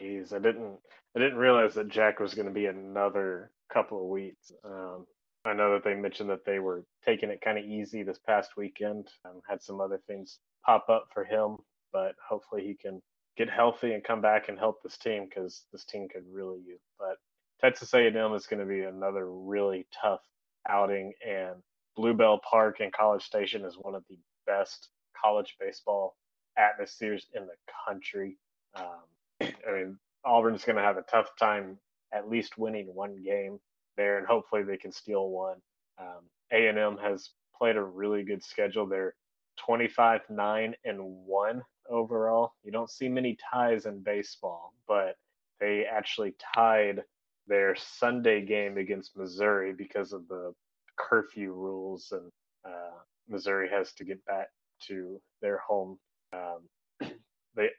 Jeez, 0.00 0.32
I 0.32 0.38
didn't 0.38 0.78
I 1.14 1.18
didn't 1.18 1.38
realize 1.38 1.74
that 1.74 1.88
Jack 1.88 2.20
was 2.20 2.34
going 2.34 2.48
to 2.48 2.54
be 2.54 2.66
another 2.66 3.50
couple 3.72 4.02
of 4.02 4.08
weeks. 4.08 4.52
Um, 4.64 5.06
I 5.44 5.52
know 5.52 5.72
that 5.72 5.84
they 5.84 5.94
mentioned 5.94 6.30
that 6.30 6.44
they 6.44 6.58
were 6.58 6.84
taking 7.04 7.30
it 7.30 7.40
kind 7.40 7.58
of 7.58 7.64
easy 7.64 8.02
this 8.02 8.18
past 8.18 8.56
weekend. 8.56 9.08
Um, 9.24 9.40
had 9.48 9.62
some 9.62 9.80
other 9.80 10.00
things 10.06 10.38
pop 10.64 10.88
up 10.88 11.08
for 11.12 11.24
him, 11.24 11.56
but 11.92 12.14
hopefully 12.26 12.64
he 12.64 12.74
can 12.74 13.00
get 13.36 13.50
healthy 13.50 13.92
and 13.92 14.02
come 14.02 14.20
back 14.20 14.48
and 14.48 14.58
help 14.58 14.82
this 14.82 14.96
team 14.96 15.26
because 15.28 15.64
this 15.72 15.84
team 15.84 16.08
could 16.08 16.24
really 16.30 16.58
use. 16.58 16.80
But 16.98 17.16
Texas 17.60 17.92
A&M 17.94 18.34
is 18.34 18.46
going 18.46 18.60
to 18.60 18.66
be 18.66 18.82
another 18.82 19.30
really 19.30 19.86
tough 20.00 20.20
outing, 20.68 21.12
and 21.26 21.56
Blue 21.96 22.14
Bell 22.14 22.40
Park 22.48 22.80
in 22.80 22.90
College 22.90 23.22
Station 23.22 23.64
is 23.64 23.76
one 23.78 23.94
of 23.94 24.04
the 24.08 24.18
best 24.46 24.88
college 25.20 25.56
baseball 25.60 26.16
atmospheres 26.58 27.26
in 27.34 27.46
the 27.46 27.54
country. 27.86 28.36
Um, 28.74 29.02
I 29.40 29.72
mean, 29.72 29.98
Auburn's 30.24 30.64
going 30.64 30.76
to 30.76 30.82
have 30.82 30.96
a 30.96 31.02
tough 31.02 31.30
time 31.38 31.78
at 32.12 32.28
least 32.28 32.58
winning 32.58 32.86
one 32.94 33.22
game 33.22 33.58
there, 33.96 34.18
and 34.18 34.26
hopefully 34.26 34.62
they 34.62 34.76
can 34.76 34.92
steal 34.92 35.28
one. 35.30 35.56
Um, 35.98 36.28
A&M 36.52 36.98
has 37.02 37.30
played 37.56 37.76
a 37.76 37.82
really 37.82 38.22
good 38.22 38.42
schedule. 38.42 38.86
They're 38.86 39.14
25, 39.58 40.22
9, 40.28 40.74
and 40.84 40.98
1 41.00 41.62
overall. 41.90 42.52
You 42.62 42.72
don't 42.72 42.90
see 42.90 43.08
many 43.08 43.36
ties 43.52 43.86
in 43.86 44.02
baseball, 44.02 44.74
but 44.86 45.16
they 45.60 45.84
actually 45.84 46.34
tied 46.54 47.02
their 47.46 47.76
Sunday 47.76 48.44
game 48.44 48.76
against 48.76 49.16
Missouri 49.16 49.72
because 49.72 50.12
of 50.12 50.26
the 50.28 50.52
curfew 50.96 51.52
rules, 51.52 52.12
and 52.12 52.30
uh, 52.64 52.98
Missouri 53.28 53.68
has 53.70 53.92
to 53.94 54.04
get 54.04 54.24
back 54.26 54.48
to 54.88 55.20
their 55.40 55.58
home. 55.58 55.98
Um, 56.32 56.68
they 57.56 57.70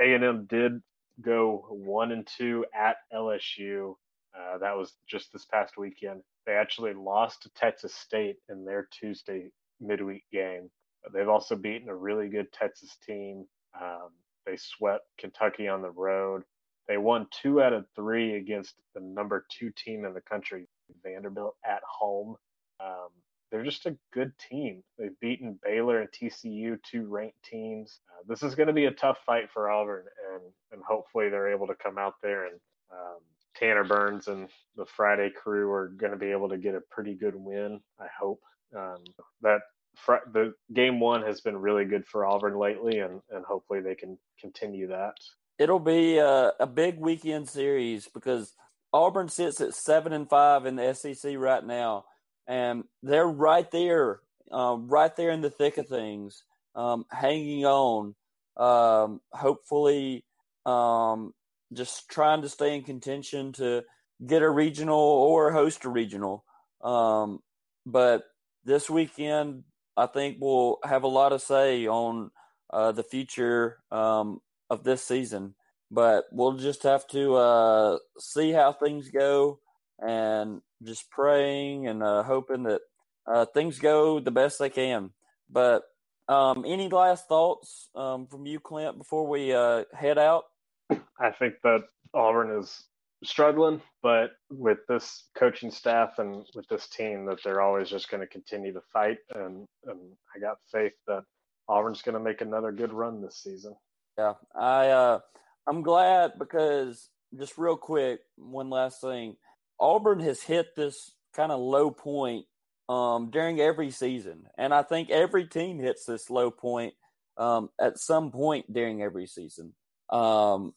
A&M 0.00 0.46
did 0.48 0.80
go 1.20 1.66
one 1.70 2.12
and 2.12 2.26
two 2.26 2.64
at 2.74 2.96
LSU. 3.12 3.94
Uh, 4.38 4.58
that 4.58 4.76
was 4.76 4.94
just 5.08 5.32
this 5.32 5.46
past 5.46 5.76
weekend. 5.78 6.22
They 6.46 6.52
actually 6.52 6.94
lost 6.94 7.42
to 7.42 7.50
Texas 7.54 7.94
State 7.94 8.36
in 8.48 8.64
their 8.64 8.88
Tuesday 8.92 9.50
midweek 9.80 10.24
game. 10.32 10.70
They've 11.12 11.28
also 11.28 11.56
beaten 11.56 11.88
a 11.88 11.96
really 11.96 12.28
good 12.28 12.52
Texas 12.52 12.96
team. 13.06 13.46
Um, 13.80 14.10
they 14.44 14.56
swept 14.56 15.06
Kentucky 15.18 15.68
on 15.68 15.82
the 15.82 15.90
road. 15.90 16.42
They 16.88 16.98
won 16.98 17.26
two 17.30 17.60
out 17.60 17.72
of 17.72 17.86
three 17.96 18.36
against 18.36 18.74
the 18.94 19.00
number 19.00 19.44
two 19.50 19.70
team 19.70 20.04
in 20.04 20.14
the 20.14 20.20
country, 20.20 20.68
Vanderbilt, 21.02 21.56
at 21.64 21.82
home. 21.88 22.36
Um, 22.80 23.08
they're 23.50 23.64
just 23.64 23.86
a 23.86 23.96
good 24.12 24.32
team. 24.38 24.82
They've 24.98 25.18
beaten 25.20 25.58
Baylor 25.64 26.00
and 26.00 26.10
TCU, 26.10 26.78
two 26.82 27.06
ranked 27.06 27.42
teams. 27.42 28.00
Uh, 28.10 28.22
this 28.28 28.42
is 28.42 28.54
going 28.54 28.66
to 28.68 28.72
be 28.72 28.86
a 28.86 28.90
tough 28.92 29.18
fight 29.24 29.50
for 29.52 29.70
Auburn, 29.70 30.04
and 30.32 30.42
and 30.72 30.82
hopefully 30.86 31.28
they're 31.28 31.52
able 31.52 31.66
to 31.66 31.74
come 31.74 31.98
out 31.98 32.14
there 32.22 32.46
and 32.46 32.60
um, 32.92 33.18
Tanner 33.56 33.84
Burns 33.84 34.28
and 34.28 34.48
the 34.76 34.86
Friday 34.86 35.30
crew 35.30 35.70
are 35.72 35.88
going 35.88 36.12
to 36.12 36.18
be 36.18 36.30
able 36.30 36.48
to 36.48 36.58
get 36.58 36.74
a 36.74 36.80
pretty 36.90 37.14
good 37.14 37.34
win. 37.34 37.80
I 37.98 38.06
hope 38.18 38.40
um, 38.76 39.02
that 39.42 39.60
fr- 39.94 40.28
the 40.32 40.54
game 40.76 41.00
one 41.00 41.22
has 41.22 41.40
been 41.40 41.56
really 41.56 41.84
good 41.84 42.06
for 42.06 42.24
Auburn 42.24 42.58
lately, 42.58 43.00
and 43.00 43.20
and 43.30 43.44
hopefully 43.44 43.80
they 43.80 43.96
can 43.96 44.16
continue 44.40 44.86
that. 44.88 45.14
It'll 45.58 45.80
be 45.80 46.18
a, 46.18 46.52
a 46.60 46.66
big 46.66 47.00
weekend 47.00 47.48
series 47.48 48.08
because 48.12 48.54
Auburn 48.92 49.28
sits 49.28 49.60
at 49.60 49.74
seven 49.74 50.12
and 50.12 50.28
five 50.28 50.66
in 50.66 50.76
the 50.76 50.92
SEC 50.94 51.34
right 51.36 51.64
now 51.64 52.04
and 52.46 52.84
they're 53.02 53.26
right 53.26 53.70
there, 53.70 54.20
uh, 54.52 54.76
right 54.78 55.14
there 55.16 55.30
in 55.30 55.40
the 55.40 55.50
thick 55.50 55.78
of 55.78 55.88
things, 55.88 56.44
um, 56.74 57.04
hanging 57.10 57.64
on. 57.64 58.14
Um, 58.56 59.20
hopefully, 59.32 60.24
um, 60.64 61.34
just 61.72 62.08
trying 62.08 62.42
to 62.42 62.48
stay 62.48 62.74
in 62.74 62.84
contention 62.84 63.52
to 63.54 63.82
get 64.24 64.42
a 64.42 64.48
regional 64.48 64.98
or 64.98 65.52
host 65.52 65.84
a 65.84 65.88
regional. 65.88 66.44
Um, 66.82 67.40
but 67.84 68.24
this 68.64 68.88
weekend, 68.88 69.64
I 69.96 70.06
think 70.06 70.38
we'll 70.40 70.78
have 70.84 71.04
a 71.04 71.08
lot 71.08 71.32
of 71.32 71.42
say 71.42 71.86
on 71.86 72.30
uh, 72.72 72.92
the 72.92 73.02
future 73.02 73.78
um, 73.90 74.40
of 74.70 74.84
this 74.84 75.02
season. 75.02 75.54
But 75.90 76.24
we'll 76.32 76.54
just 76.54 76.82
have 76.82 77.06
to 77.08 77.34
uh, 77.36 77.98
see 78.18 78.50
how 78.50 78.72
things 78.72 79.08
go 79.10 79.60
and 80.00 80.60
just 80.82 81.10
praying 81.10 81.86
and 81.86 82.02
uh, 82.02 82.22
hoping 82.24 82.64
that 82.64 82.80
uh, 83.26 83.46
things 83.46 83.78
go 83.78 84.18
the 84.20 84.32
best 84.32 84.58
they 84.58 84.68
can. 84.68 85.10
But 85.48 85.84
um, 86.28 86.64
any 86.66 86.88
last 86.88 87.28
thoughts 87.28 87.88
um, 87.94 88.26
from 88.26 88.46
you, 88.46 88.58
Clint, 88.58 88.98
before 88.98 89.26
we 89.28 89.52
uh, 89.52 89.84
head 89.94 90.18
out? 90.18 90.44
I 90.90 91.30
think 91.38 91.54
that 91.62 91.84
Auburn 92.12 92.60
is 92.60 92.84
struggling, 93.24 93.80
but 94.02 94.30
with 94.50 94.78
this 94.88 95.28
coaching 95.36 95.70
staff 95.70 96.18
and 96.18 96.46
with 96.54 96.66
this 96.68 96.88
team, 96.88 97.26
that 97.26 97.38
they're 97.42 97.60
always 97.60 97.88
just 97.88 98.10
going 98.10 98.20
to 98.20 98.26
continue 98.26 98.72
to 98.72 98.82
fight. 98.92 99.18
And, 99.34 99.66
and 99.84 100.00
I 100.34 100.38
got 100.40 100.58
faith 100.70 100.92
that 101.06 101.22
Auburn's 101.68 102.02
going 102.02 102.14
to 102.14 102.20
make 102.20 102.40
another 102.40 102.72
good 102.72 102.92
run 102.92 103.22
this 103.22 103.42
season. 103.42 103.74
Yeah, 104.18 104.34
I 104.54 104.88
uh, 104.88 105.18
I'm 105.66 105.82
glad 105.82 106.32
because 106.38 107.10
just 107.38 107.58
real 107.58 107.76
quick, 107.76 108.20
one 108.36 108.70
last 108.70 109.00
thing. 109.00 109.36
Auburn 109.78 110.20
has 110.20 110.42
hit 110.42 110.74
this 110.74 111.12
kind 111.34 111.52
of 111.52 111.60
low 111.60 111.90
point 111.90 112.46
um, 112.88 113.30
during 113.30 113.60
every 113.60 113.90
season, 113.90 114.46
and 114.56 114.72
I 114.72 114.82
think 114.82 115.10
every 115.10 115.46
team 115.46 115.78
hits 115.78 116.06
this 116.06 116.30
low 116.30 116.50
point 116.50 116.94
um, 117.36 117.68
at 117.78 117.98
some 117.98 118.30
point 118.30 118.72
during 118.72 119.02
every 119.02 119.26
season. 119.26 119.74
Um, 120.08 120.72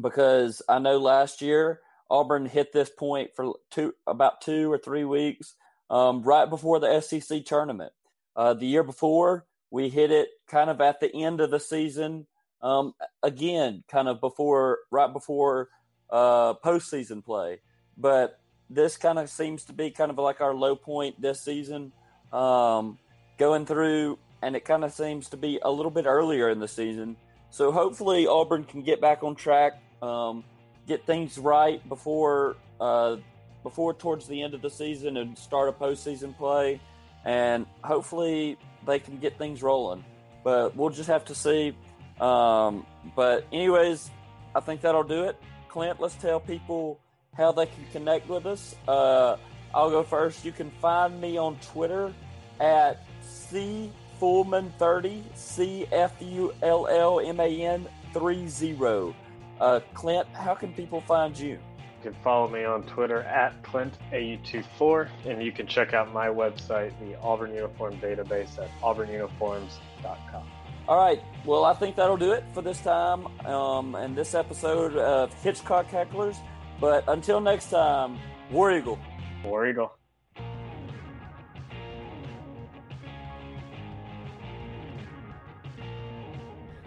because 0.00 0.62
I 0.68 0.78
know 0.78 0.98
last 0.98 1.40
year 1.40 1.80
Auburn 2.10 2.46
hit 2.46 2.72
this 2.72 2.90
point 2.90 3.30
for 3.34 3.54
two 3.70 3.94
about 4.06 4.40
two 4.40 4.70
or 4.70 4.78
three 4.78 5.04
weeks 5.04 5.54
um, 5.90 6.22
right 6.22 6.48
before 6.48 6.80
the 6.80 7.00
SEC 7.00 7.44
tournament. 7.44 7.92
Uh, 8.36 8.54
the 8.54 8.66
year 8.66 8.82
before, 8.82 9.46
we 9.70 9.88
hit 9.88 10.10
it 10.10 10.28
kind 10.48 10.70
of 10.70 10.80
at 10.80 11.00
the 11.00 11.14
end 11.14 11.40
of 11.40 11.50
the 11.50 11.60
season. 11.60 12.26
Um, 12.62 12.94
again, 13.22 13.84
kind 13.88 14.08
of 14.08 14.20
before, 14.20 14.78
right 14.90 15.12
before 15.12 15.68
uh, 16.10 16.54
postseason 16.54 17.24
play. 17.24 17.60
But 17.96 18.40
this 18.70 18.96
kind 18.96 19.18
of 19.18 19.28
seems 19.28 19.64
to 19.64 19.72
be 19.72 19.90
kind 19.90 20.10
of 20.10 20.18
like 20.18 20.40
our 20.40 20.54
low 20.54 20.74
point 20.74 21.20
this 21.20 21.42
season, 21.42 21.92
um, 22.32 22.98
going 23.38 23.66
through, 23.66 24.18
and 24.42 24.56
it 24.56 24.64
kind 24.64 24.84
of 24.84 24.92
seems 24.92 25.28
to 25.30 25.36
be 25.36 25.60
a 25.62 25.70
little 25.70 25.90
bit 25.90 26.06
earlier 26.06 26.48
in 26.48 26.58
the 26.58 26.68
season. 26.68 27.16
So 27.54 27.70
hopefully 27.70 28.26
Auburn 28.26 28.64
can 28.64 28.82
get 28.82 29.00
back 29.00 29.22
on 29.22 29.36
track, 29.36 29.80
um, 30.02 30.42
get 30.88 31.06
things 31.06 31.38
right 31.38 31.88
before 31.88 32.56
uh, 32.80 33.18
before 33.62 33.94
towards 33.94 34.26
the 34.26 34.42
end 34.42 34.54
of 34.54 34.60
the 34.60 34.68
season 34.68 35.16
and 35.18 35.38
start 35.38 35.68
a 35.68 35.72
postseason 35.72 36.36
play, 36.36 36.80
and 37.24 37.64
hopefully 37.84 38.58
they 38.88 38.98
can 38.98 39.18
get 39.18 39.38
things 39.38 39.62
rolling. 39.62 40.04
But 40.42 40.74
we'll 40.74 40.90
just 40.90 41.08
have 41.08 41.26
to 41.26 41.34
see. 41.36 41.76
Um, 42.20 42.84
but 43.14 43.46
anyways, 43.52 44.10
I 44.52 44.58
think 44.58 44.80
that'll 44.80 45.04
do 45.04 45.22
it. 45.22 45.40
Clint, 45.68 46.00
let's 46.00 46.16
tell 46.16 46.40
people 46.40 46.98
how 47.36 47.52
they 47.52 47.66
can 47.66 47.86
connect 47.92 48.28
with 48.28 48.46
us. 48.46 48.74
Uh, 48.88 49.36
I'll 49.72 49.90
go 49.90 50.02
first. 50.02 50.44
You 50.44 50.50
can 50.50 50.72
find 50.82 51.20
me 51.20 51.36
on 51.36 51.56
Twitter 51.60 52.12
at 52.58 53.06
C 53.22 53.92
Fullman30, 54.20 55.22
C 55.34 55.86
F 55.92 56.12
U 56.20 56.52
L 56.62 56.86
L 56.86 57.20
M 57.20 57.40
A 57.40 57.62
N 57.62 57.86
30. 58.12 59.14
Uh, 59.60 59.80
Clint, 59.92 60.26
how 60.32 60.54
can 60.54 60.72
people 60.72 61.00
find 61.00 61.38
you? 61.38 61.58
You 62.02 62.10
can 62.10 62.14
follow 62.22 62.48
me 62.48 62.64
on 62.64 62.82
Twitter 62.82 63.22
at 63.22 63.62
ClintAU24, 63.62 65.08
and 65.26 65.42
you 65.42 65.52
can 65.52 65.66
check 65.66 65.94
out 65.94 66.12
my 66.12 66.26
website, 66.26 66.92
the 67.00 67.18
Auburn 67.20 67.54
Uniform 67.54 67.98
Database, 67.98 68.58
at 68.58 68.70
auburnuniforms.com. 68.82 70.46
All 70.86 70.98
right. 70.98 71.22
Well, 71.46 71.64
I 71.64 71.72
think 71.72 71.96
that'll 71.96 72.18
do 72.18 72.32
it 72.32 72.44
for 72.52 72.60
this 72.60 72.80
time 72.80 73.26
um, 73.46 73.94
and 73.94 74.14
this 74.14 74.34
episode 74.34 74.96
of 74.96 75.32
Hitchcock 75.42 75.88
Hecklers. 75.88 76.36
But 76.78 77.04
until 77.08 77.40
next 77.40 77.70
time, 77.70 78.18
War 78.50 78.76
Eagle. 78.76 78.98
War 79.44 79.66
Eagle. 79.66 79.94